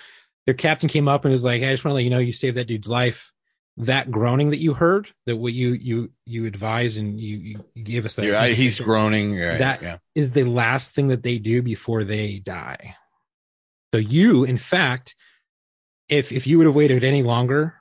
[0.49, 2.21] Their captain came up and was like, "Hey, I just want to let you know
[2.21, 3.35] you saved that dude's life."
[3.77, 7.37] That groaning that you heard, that what you you you advise and you
[7.75, 8.25] you, gave us that.
[8.25, 9.37] Yeah, I- he's groaning.
[9.39, 9.99] Right, That- yeah.
[10.15, 12.97] is the last thing that they do before they die.
[13.93, 15.15] So you, in fact,
[16.09, 17.75] if if you would have waited any longer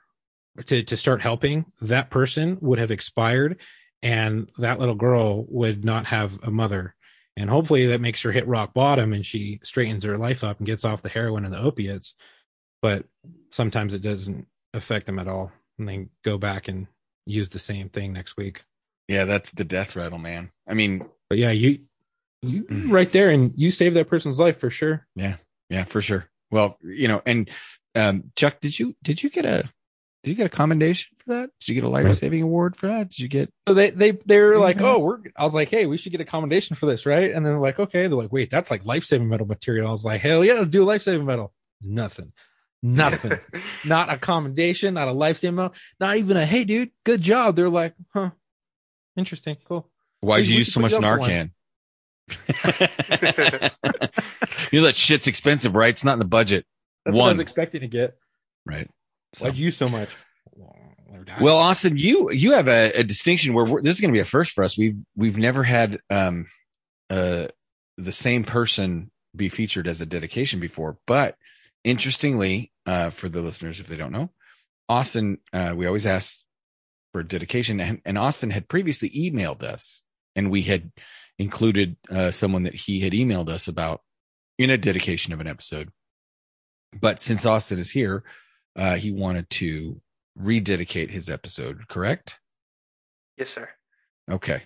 [0.66, 3.62] to to start helping, that person would have expired,
[4.02, 6.94] and that little girl would not have a mother.
[7.34, 10.66] And hopefully that makes her hit rock bottom and she straightens her life up and
[10.66, 12.14] gets off the heroin and the opiates.
[12.82, 13.04] But
[13.50, 15.52] sometimes it doesn't affect them at all.
[15.78, 16.86] And they go back and
[17.26, 18.64] use the same thing next week.
[19.08, 20.50] Yeah, that's the death rattle, man.
[20.68, 21.80] I mean, But yeah, you
[22.42, 25.06] you right there and you saved that person's life for sure.
[25.16, 25.36] yeah,
[25.70, 26.26] yeah for sure.
[26.50, 27.50] Well, you know, and
[27.94, 29.68] um, Chuck, did you did you get a
[30.22, 31.50] did you get a commendation for that?
[31.60, 33.10] Did you get a life saving award for that?
[33.10, 33.50] Did you get?
[33.66, 35.18] So they they they were like, oh, we're.
[35.36, 37.30] I was like, hey, we should get a commendation for this, right?
[37.32, 38.06] And then they're like, okay.
[38.08, 39.88] They're like, wait, that's like life saving medal material.
[39.88, 41.52] I was like, hell yeah, let's do life saving medal.
[41.80, 42.32] Nothing,
[42.82, 43.38] nothing,
[43.84, 47.56] not a commendation, not a life saving medal, not even a hey, dude, good job.
[47.56, 48.30] They're like, huh,
[49.16, 49.90] interesting, cool.
[50.20, 51.50] Why'd We- you use so much put you up for Narcan?
[54.72, 55.90] you know that shit's expensive, right?
[55.90, 56.66] It's not in the budget,
[57.04, 58.16] That's what I was expecting to get.
[58.66, 58.88] right?
[59.34, 60.10] So- Why'd you use so much?
[61.40, 64.20] Well, Austin, you you have a, a distinction where we're, this is going to be
[64.20, 64.78] a first for us.
[64.78, 66.46] We've we've never had um
[67.10, 67.48] uh
[67.96, 71.34] the same person be featured as a dedication before, but
[71.88, 74.30] interestingly, uh, for the listeners if they don't know,
[74.88, 76.44] Austin, uh, we always ask
[77.12, 80.02] for dedication, and, and Austin had previously emailed us,
[80.36, 80.92] and we had
[81.38, 84.02] included uh, someone that he had emailed us about
[84.58, 85.90] in a dedication of an episode.
[87.00, 88.22] But since Austin is here,
[88.76, 90.00] uh, he wanted to
[90.36, 92.38] rededicate his episode, correct?
[93.38, 93.68] yes, sir.
[94.30, 94.62] Okay.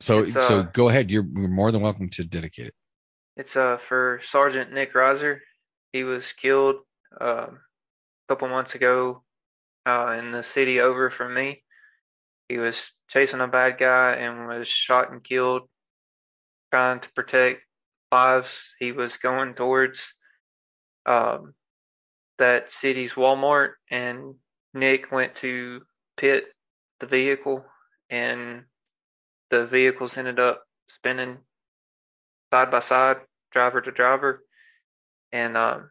[0.00, 1.10] So so uh, go ahead.
[1.10, 2.74] You're, you're more than welcome to dedicate it.
[3.36, 5.40] It's uh for Sergeant Nick Reiser.
[5.92, 6.76] He was killed
[7.20, 7.60] um,
[8.28, 9.22] a couple months ago
[9.86, 11.62] uh, in the city over from me.
[12.48, 15.62] He was chasing a bad guy and was shot and killed,
[16.70, 17.62] trying to protect
[18.12, 18.74] lives.
[18.78, 20.14] He was going towards
[21.04, 21.54] um,
[22.38, 24.34] that city's Walmart, and
[24.74, 25.82] Nick went to
[26.16, 26.44] pit
[27.00, 27.64] the vehicle,
[28.10, 28.64] and
[29.50, 31.38] the vehicles ended up spinning
[32.52, 33.16] side by side,
[33.52, 34.42] driver to driver,
[35.32, 35.90] and um,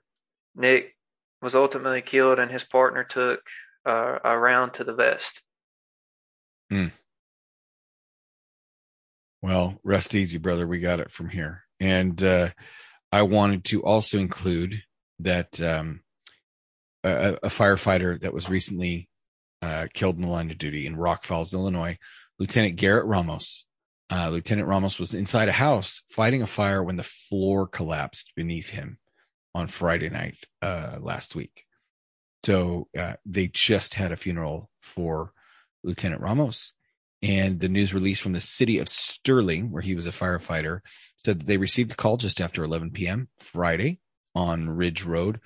[0.55, 0.95] Nick
[1.41, 3.41] was ultimately killed, and his partner took
[3.85, 5.41] uh, a round to the vest.
[9.41, 10.65] Well, rest easy, brother.
[10.65, 11.63] We got it from here.
[11.79, 12.49] And uh,
[13.11, 14.81] I wanted to also include
[15.19, 16.01] that um,
[17.03, 19.07] a, a firefighter that was recently
[19.61, 21.97] uh, killed in the line of duty in Rock Falls, Illinois.
[22.39, 23.65] Lieutenant Garrett Ramos.
[24.11, 28.69] Uh, Lieutenant Ramos was inside a house fighting a fire when the floor collapsed beneath
[28.69, 28.99] him
[29.55, 31.63] on Friday night uh, last week.
[32.43, 35.31] So uh, they just had a funeral for
[35.83, 36.73] Lieutenant Ramos.
[37.23, 40.81] And the news release from the city of Sterling, where he was a firefighter,
[41.23, 43.29] said that they received a call just after 11 p.m.
[43.39, 43.99] Friday
[44.35, 45.39] on Ridge Road.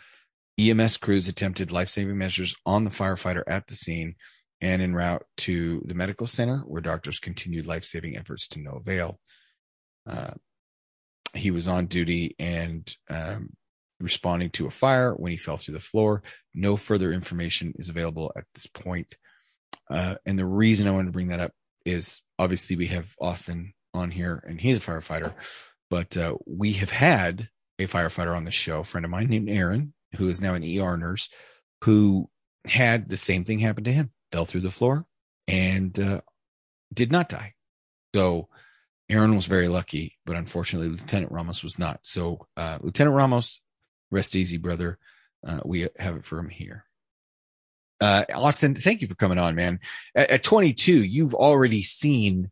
[0.60, 4.16] EMS crews attempted life saving measures on the firefighter at the scene
[4.62, 8.72] and en route to the medical center, where doctors continued life saving efforts to no
[8.72, 9.20] avail.
[10.07, 10.32] Uh,
[11.34, 13.51] he was on duty and um,
[13.99, 16.24] responding to a fire when he fell through the floor.
[16.53, 19.16] No further information is available at this point.
[19.89, 21.51] Uh, and the reason I wanted to bring that up
[21.86, 25.34] is obviously we have Austin on here and he's a firefighter,
[25.89, 29.49] but uh, we have had a firefighter on the show, a friend of mine named
[29.49, 31.30] Aaron, who is now an ER nurse,
[31.84, 32.30] who
[32.66, 35.05] had the same thing happen to him, fell through the floor
[35.47, 36.21] and uh,
[36.93, 37.53] did not die.
[38.13, 38.49] So
[39.09, 41.99] Aaron was very lucky, but unfortunately, Lieutenant Ramos was not.
[42.03, 43.61] So, uh, Lieutenant Ramos,
[44.11, 44.99] rest easy, brother.
[45.45, 46.86] Uh, we have it for him here.
[48.01, 49.80] Uh, Austin, thank you for coming on, man.
[50.15, 52.51] At, at 22, you've already seen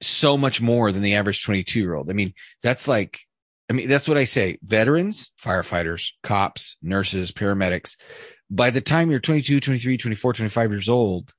[0.00, 2.10] so much more than the average 22 year old.
[2.10, 3.20] I mean, that's like,
[3.70, 4.58] I mean, that's what I say.
[4.62, 7.96] Veterans, firefighters, cops, nurses, paramedics.
[8.50, 11.32] By the time you're 22, 23, 24, 25 years old,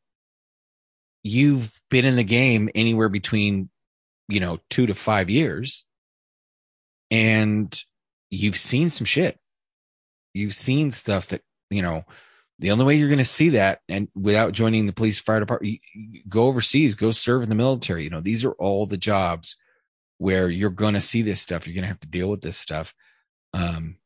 [1.24, 3.70] you've been in the game anywhere between,
[4.28, 5.86] you know, two to five years.
[7.12, 7.78] And
[8.30, 9.40] you've seen some shit.
[10.34, 12.06] You've seen stuff that, you know,
[12.60, 15.80] the only way you're going to see that and without joining the police fire department
[16.30, 18.04] go overseas go serve in the military.
[18.04, 19.58] You know these are all the jobs
[20.18, 21.68] where you're going to see this stuff.
[21.68, 22.94] You're going to have to deal with this stuff.
[23.54, 23.98] Um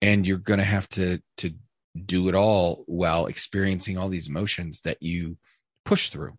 [0.00, 1.54] and you're going to have to to
[2.06, 5.36] do it all while experiencing all these emotions that you
[5.84, 6.34] push through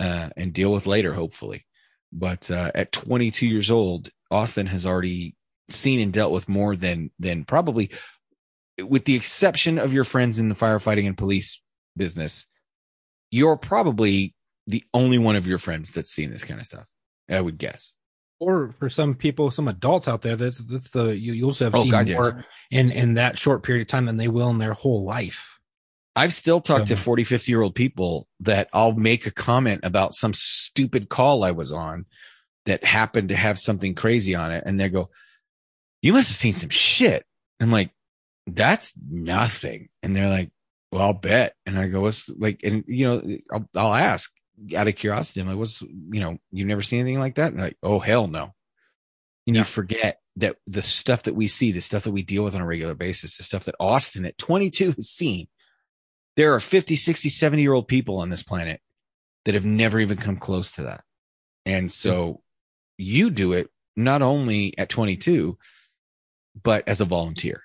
[0.00, 1.66] uh and deal with later hopefully
[2.12, 5.34] but uh at 22 years old austin has already
[5.70, 7.90] seen and dealt with more than than probably
[8.82, 11.60] with the exception of your friends in the firefighting and police
[11.96, 12.46] business,
[13.30, 14.34] you're probably
[14.66, 16.84] the only one of your friends that's seen this kind of stuff.
[17.30, 17.94] I would guess.
[18.40, 21.74] Or for some people, some adults out there, that's that's the you, you also have
[21.74, 22.16] Oh, seen God, yeah.
[22.16, 25.58] more in in that short period of time than they will in their whole life.
[26.16, 27.00] I've still talked to Yeah.
[27.00, 31.50] 40, 50 year old people that I'll make a comment about some stupid call I
[31.52, 32.06] was on
[32.66, 34.62] that happened to have something crazy on it.
[34.66, 35.10] And they go,
[36.02, 37.24] You must have seen some shit.
[37.60, 37.90] I'm like,
[38.46, 39.88] That's nothing.
[40.02, 40.50] And they're like,
[40.92, 41.54] Well, I'll bet.
[41.66, 43.22] And I go, What's like, and you know,
[43.52, 44.30] I'll, I'll ask
[44.76, 45.40] out of curiosity.
[45.40, 47.52] I'm like, What's, you know, you've never seen anything like that?
[47.52, 48.54] And like, Oh, hell no.
[49.46, 49.60] And Yeah.
[49.60, 52.60] you forget that the stuff that we see, the stuff that we deal with on
[52.60, 55.48] a regular basis, the stuff that Austin at 22 has seen
[56.36, 58.80] there are 50, 60, 70 year old people on this planet
[59.44, 61.02] that have never even come close to that.
[61.66, 62.42] And so
[62.98, 65.56] you do it not only at 22,
[66.62, 67.62] but as a volunteer.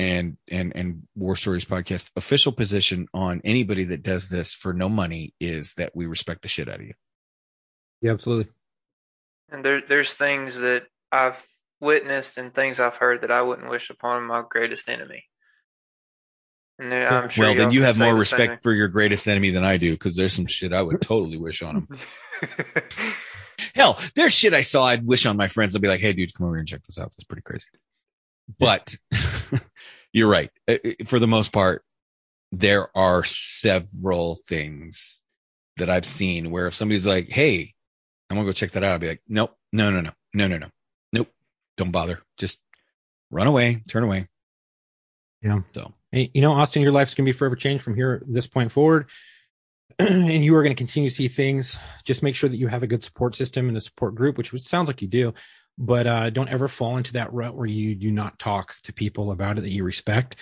[0.00, 4.88] And, and, and War Stories podcast official position on anybody that does this for no
[4.88, 6.94] money is that we respect the shit out of you.
[8.00, 8.50] Yeah, absolutely.
[9.52, 11.44] And there, there's things that I've
[11.80, 15.24] witnessed and things I've heard that I wouldn't wish upon my greatest enemy.
[16.78, 18.88] And there, I'm sure well, then y'all you can have more the respect for your
[18.88, 21.88] greatest enemy than I do because there's some shit I would totally wish on him.
[23.74, 25.76] Hell, there's shit I saw I'd wish on my friends.
[25.76, 27.12] I'd be like, hey, dude, come over here and check this out.
[27.12, 27.66] That's pretty crazy.
[28.58, 28.96] But
[30.12, 30.50] you're right.
[30.68, 31.84] Uh, uh, For the most part,
[32.52, 35.20] there are several things
[35.76, 37.74] that I've seen where if somebody's like, hey,
[38.28, 40.58] I'm to go check that out, I'll be like, nope, no, no, no, no, no,
[40.58, 40.68] no,
[41.12, 41.28] nope,
[41.76, 42.20] don't bother.
[42.38, 42.58] Just
[43.30, 44.28] run away, turn away.
[45.42, 45.60] Yeah.
[45.72, 48.72] So, you know, Austin, your life's going to be forever changed from here this point
[48.72, 49.08] forward.
[49.98, 51.78] and you are going to continue to see things.
[52.04, 54.52] Just make sure that you have a good support system and a support group, which
[54.60, 55.34] sounds like you do.
[55.82, 59.32] But uh, don't ever fall into that rut where you do not talk to people
[59.32, 60.36] about it that you respect,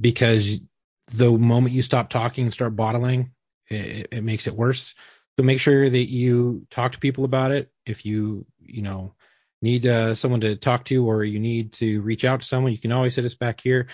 [0.00, 0.60] because
[1.06, 3.30] the moment you stop talking and start bottling,
[3.70, 4.94] it, it makes it worse.
[5.38, 7.70] So make sure that you talk to people about it.
[7.86, 9.14] If you, you know,
[9.62, 12.78] need uh, someone to talk to or you need to reach out to someone, you
[12.78, 13.88] can always hit us back here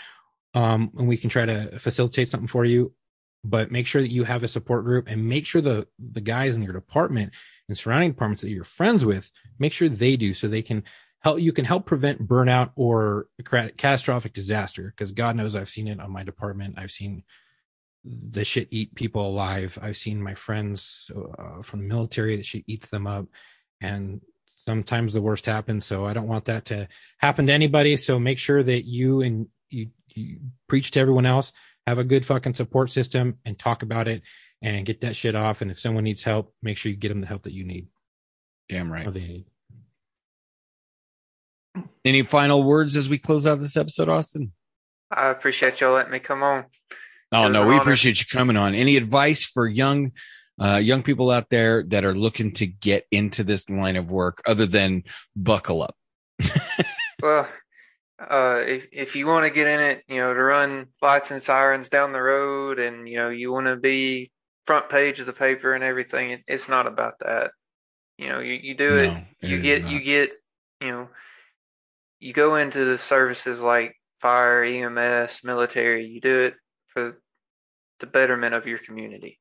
[0.54, 2.92] um, and we can try to facilitate something for you.
[3.44, 6.56] But make sure that you have a support group and make sure the the guys
[6.56, 7.34] in your department
[7.68, 10.84] and surrounding departments that you're friends with, make sure they do so they can
[11.20, 11.40] help.
[11.40, 13.28] You can help prevent burnout or
[13.76, 16.78] catastrophic disaster because God knows I've seen it on my department.
[16.78, 17.24] I've seen
[18.04, 19.78] the shit eat people alive.
[19.80, 23.26] I've seen my friends uh, from the military that shit eats them up,
[23.80, 25.86] and sometimes the worst happens.
[25.86, 26.88] So I don't want that to
[27.18, 27.96] happen to anybody.
[27.96, 30.38] So make sure that you and you you
[30.68, 31.52] preach to everyone else,
[31.86, 34.22] have a good fucking support system, and talk about it
[34.62, 35.60] and get that shit off.
[35.60, 37.88] And if someone needs help, make sure you get them the help that you need.
[38.68, 39.12] Damn right.
[39.12, 39.44] They need.
[42.04, 44.52] Any final words as we close out this episode, Austin?
[45.10, 46.64] I appreciate y'all letting me come on.
[47.32, 47.80] Oh no, we honor.
[47.82, 48.74] appreciate you coming on.
[48.74, 50.12] Any advice for young
[50.60, 54.40] uh young people out there that are looking to get into this line of work
[54.46, 55.02] other than
[55.36, 55.96] buckle up?
[57.22, 57.48] Well,
[58.20, 61.42] uh, if if you want to get in it, you know, to run lights and
[61.42, 64.30] sirens down the road, and you know, you want to be
[64.66, 67.50] front page of the paper and everything, it, it's not about that.
[68.18, 69.92] You know, you you do it, No, it you get not.
[69.92, 70.30] you get,
[70.80, 71.08] you know,
[72.20, 76.06] you go into the services like fire, EMS, military.
[76.06, 76.54] You do it
[76.88, 77.20] for
[78.00, 79.38] the betterment of your community.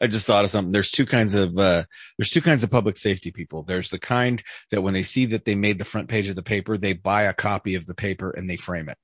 [0.00, 0.72] I just thought of something.
[0.72, 1.84] There's two kinds of uh
[2.18, 3.62] there's two kinds of public safety people.
[3.62, 6.42] There's the kind that when they see that they made the front page of the
[6.42, 8.98] paper, they buy a copy of the paper and they frame it.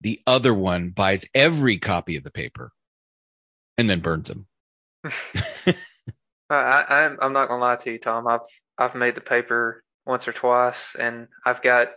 [0.00, 2.72] The other one buys every copy of the paper
[3.78, 4.46] and then burns them.
[5.04, 5.74] I,
[6.50, 8.26] I, I'm I'm not gonna lie to you, Tom.
[8.26, 8.40] I've
[8.78, 11.88] I've made the paper once or twice, and I've got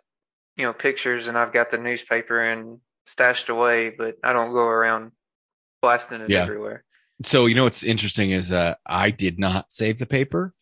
[0.55, 4.65] you know pictures, and I've got the newspaper and stashed away, but I don't go
[4.65, 5.11] around
[5.81, 6.43] blasting it Yeah.
[6.43, 6.83] everywhere.
[7.23, 10.53] So you know what's interesting is uh I did not save the paper,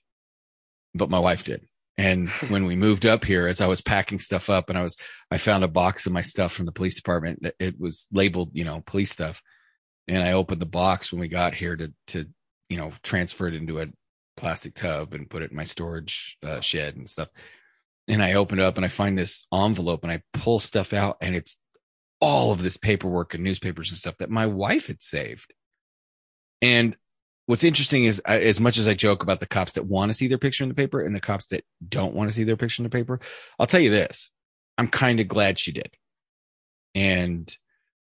[0.93, 1.67] but my wife did.
[1.97, 4.97] And when we moved up here, as I was packing stuff up and I was
[5.31, 8.51] I found a box of my stuff from the police department that it was labeled,
[8.53, 9.41] you know, police stuff.
[10.07, 12.27] And I opened the box when we got here to to,
[12.69, 13.87] you know, transfer it into a
[14.35, 17.29] plastic tub and put it in my storage uh, shed and stuff.
[18.07, 21.17] And I open it up and I find this envelope and I pull stuff out
[21.19, 21.57] and it's
[22.21, 25.53] all of this paperwork and newspapers and stuff that my wife had saved.
[26.61, 26.95] And
[27.45, 30.17] what's interesting is uh, as much as I joke about the cops that want to
[30.17, 32.57] see their picture in the paper and the cops that don't want to see their
[32.57, 33.19] picture in the paper,
[33.59, 34.31] I'll tell you this.
[34.77, 35.91] I'm kind of glad she did.
[36.93, 37.55] And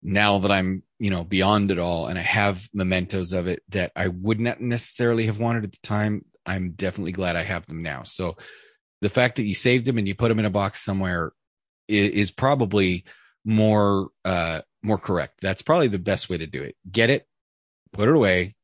[0.03, 3.91] now that I'm, you know, beyond it all and I have mementos of it that
[3.95, 7.83] I would not necessarily have wanted at the time, I'm definitely glad I have them
[7.83, 8.03] now.
[8.03, 8.37] So
[9.01, 11.31] the fact that you saved them and you put them in a box somewhere
[11.87, 13.05] is, is probably
[13.45, 15.41] more uh more correct.
[15.41, 16.75] That's probably the best way to do it.
[16.89, 17.27] Get it,
[17.97, 18.55] put it away.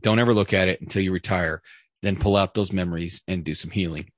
[0.00, 1.62] Don't ever look at it until you retire.
[2.02, 4.10] Then pull out those memories and do some healing.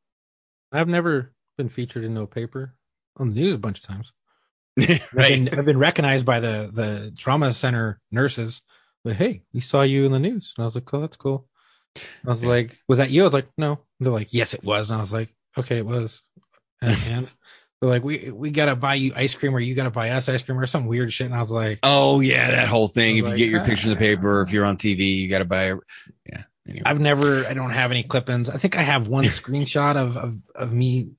[0.72, 2.74] I've never been featured in no paper
[3.16, 4.12] on the news a bunch of times.
[4.78, 5.28] I've, right.
[5.28, 8.62] been, I've been recognized by the the trauma center nurses.
[9.04, 10.52] Like, hey, we saw you in the news.
[10.56, 11.46] And I was like, oh, that's cool.
[11.96, 13.22] I was like, was that you?
[13.22, 13.80] I was like, no.
[14.00, 14.90] They're like, yes, it was.
[14.90, 16.22] And I was like, okay, it was.
[16.82, 17.30] And, and
[17.80, 20.42] they're like, we we gotta buy you ice cream, or you gotta buy us ice
[20.42, 21.26] cream, or some weird shit.
[21.26, 23.18] And I was like, Oh yeah, that whole thing.
[23.18, 25.28] If was you get your picture in the paper, "Ah." if you're on TV, you
[25.28, 25.74] got to buy.
[26.26, 26.44] Yeah.
[26.68, 26.82] Anyway.
[26.84, 28.50] I've never, I don't have any clip-ins.
[28.50, 31.10] I think I have one screenshot of of of me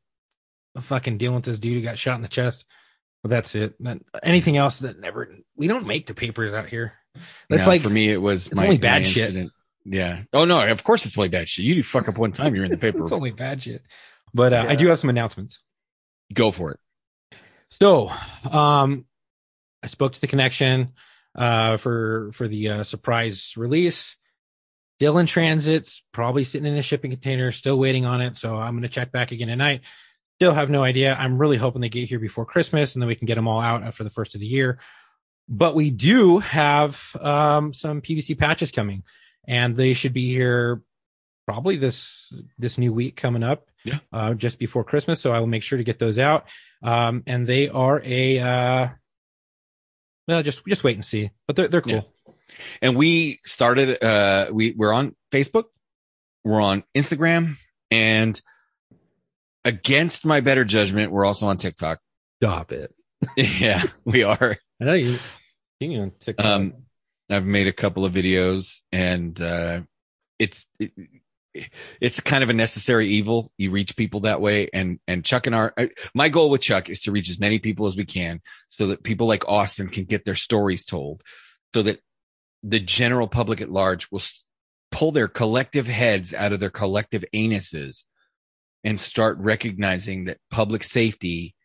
[0.82, 2.66] fucking dealing with this dude who got shot in the chest.
[3.24, 3.76] But that's it.
[4.24, 5.28] Anything else that never.
[5.56, 6.94] We don't make the papers out here.
[7.50, 9.50] That's No, like for me, it was it's my, only bad shit.
[9.86, 10.24] Yeah.
[10.34, 11.66] Oh no, of course it's only bad shit.
[11.66, 13.02] You do fuck up one time, you're in the paper.
[13.02, 13.82] it's only bad shit.
[14.34, 15.62] But uh, I do have some announcements.
[16.34, 16.80] Go for it.
[17.70, 18.12] So,
[18.50, 19.06] um,
[19.84, 20.94] I spoke to the connection
[21.36, 24.18] uh, for for the uh, surprise release.
[24.98, 28.36] Still in transit, probably sitting in a shipping container, still waiting on it.
[28.36, 29.82] So I'm going to check back again tonight.
[30.40, 31.16] Still have no idea.
[31.16, 33.62] I'm really hoping they get here before Christmas, and then we can get them all
[33.62, 34.80] out for the first of the year.
[35.48, 39.04] But we do have um, some PVC patches coming,
[39.48, 40.82] and they should be here
[41.46, 43.70] probably this this new week coming up.
[43.88, 44.00] Yeah.
[44.12, 45.22] uh, just before Christmas.
[45.22, 46.48] So I will make sure to get those out
[46.84, 48.88] um, and they are a uh,
[50.28, 51.32] well, just just wait and see.
[51.48, 51.94] But they're they're cool.
[51.94, 52.34] Yeah.
[52.82, 55.66] And we started uh we we're on Facebook,
[56.44, 57.56] we're on Instagram,
[57.92, 58.40] and
[59.66, 62.00] against my better judgment, we're also on TikTok.
[62.44, 62.94] Stop it.
[63.38, 64.58] yeah, we are.
[64.82, 65.20] I know you.
[65.80, 66.46] You on TikTok.
[66.46, 66.74] Um,
[67.30, 69.82] I've made a couple of videos and uh
[70.40, 70.92] it's it,
[72.02, 73.52] it's kind of a necessary evil.
[73.58, 76.90] You reach people that way and and Chuck and our I- my goal with Chuck
[76.90, 80.06] is to reach as many people as we can so that people like Austin can
[80.06, 81.24] get their stories told
[81.74, 82.00] so that
[82.64, 84.22] the general public at large will
[84.92, 88.04] pull their collective heads out of their collective anuses
[88.84, 91.56] and start recognizing that public safety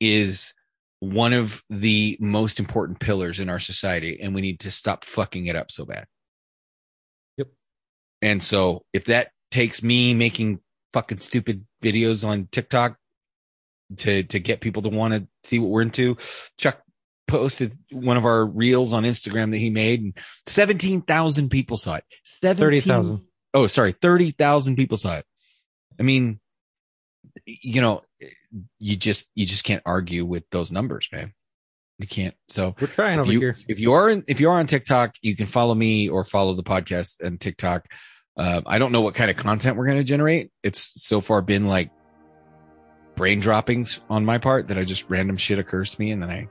[0.00, 0.54] is
[1.00, 5.46] one of the most important pillars in our society and we need to stop fucking
[5.46, 6.06] it up so bad.
[8.22, 10.60] And so if that takes me making
[10.92, 12.96] fucking stupid videos on TikTok
[13.98, 16.16] to to get people to want to see what we're into,
[16.56, 16.80] Chuck
[17.26, 20.16] posted one of our reels on Instagram that he made and
[20.46, 22.04] 17,000 people saw it.
[22.24, 23.22] 17 thirty thousand.
[23.54, 25.26] Oh, sorry, 30,000 people saw it.
[25.98, 26.40] I mean,
[27.46, 28.02] you know,
[28.78, 31.32] you just you just can't argue with those numbers, man.
[31.98, 32.34] You can't.
[32.48, 33.56] So We're trying over you, here.
[33.68, 36.54] if you are in, if you are on TikTok, you can follow me or follow
[36.54, 37.86] the podcast and TikTok.
[38.36, 40.50] Uh, I don't know what kind of content we're going to generate.
[40.62, 41.90] It's so far been like
[43.14, 46.30] brain droppings on my part that I just random shit occurs to me and then
[46.30, 46.48] I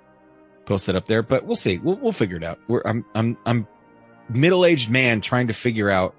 [0.66, 1.24] post it up there.
[1.24, 1.80] But we'll see.
[1.80, 2.60] We'll we'll figure it out.
[2.68, 3.68] We're I'm I'm I'm
[4.30, 6.16] middle aged man trying to figure out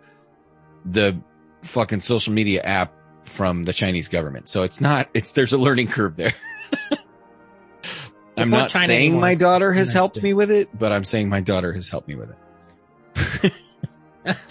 [0.85, 1.21] the
[1.63, 2.93] fucking social media app
[3.25, 4.49] from the Chinese government.
[4.49, 5.09] So it's not.
[5.15, 6.35] It's there's a learning curve there.
[8.37, 11.41] I'm not China saying my daughter has helped me with it, but I'm saying my
[11.41, 13.53] daughter has helped me with it.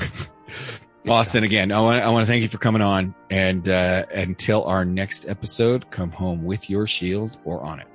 [1.08, 4.64] Austin, again, I want I want to thank you for coming on, and uh, until
[4.64, 7.86] our next episode, come home with your shield or on it.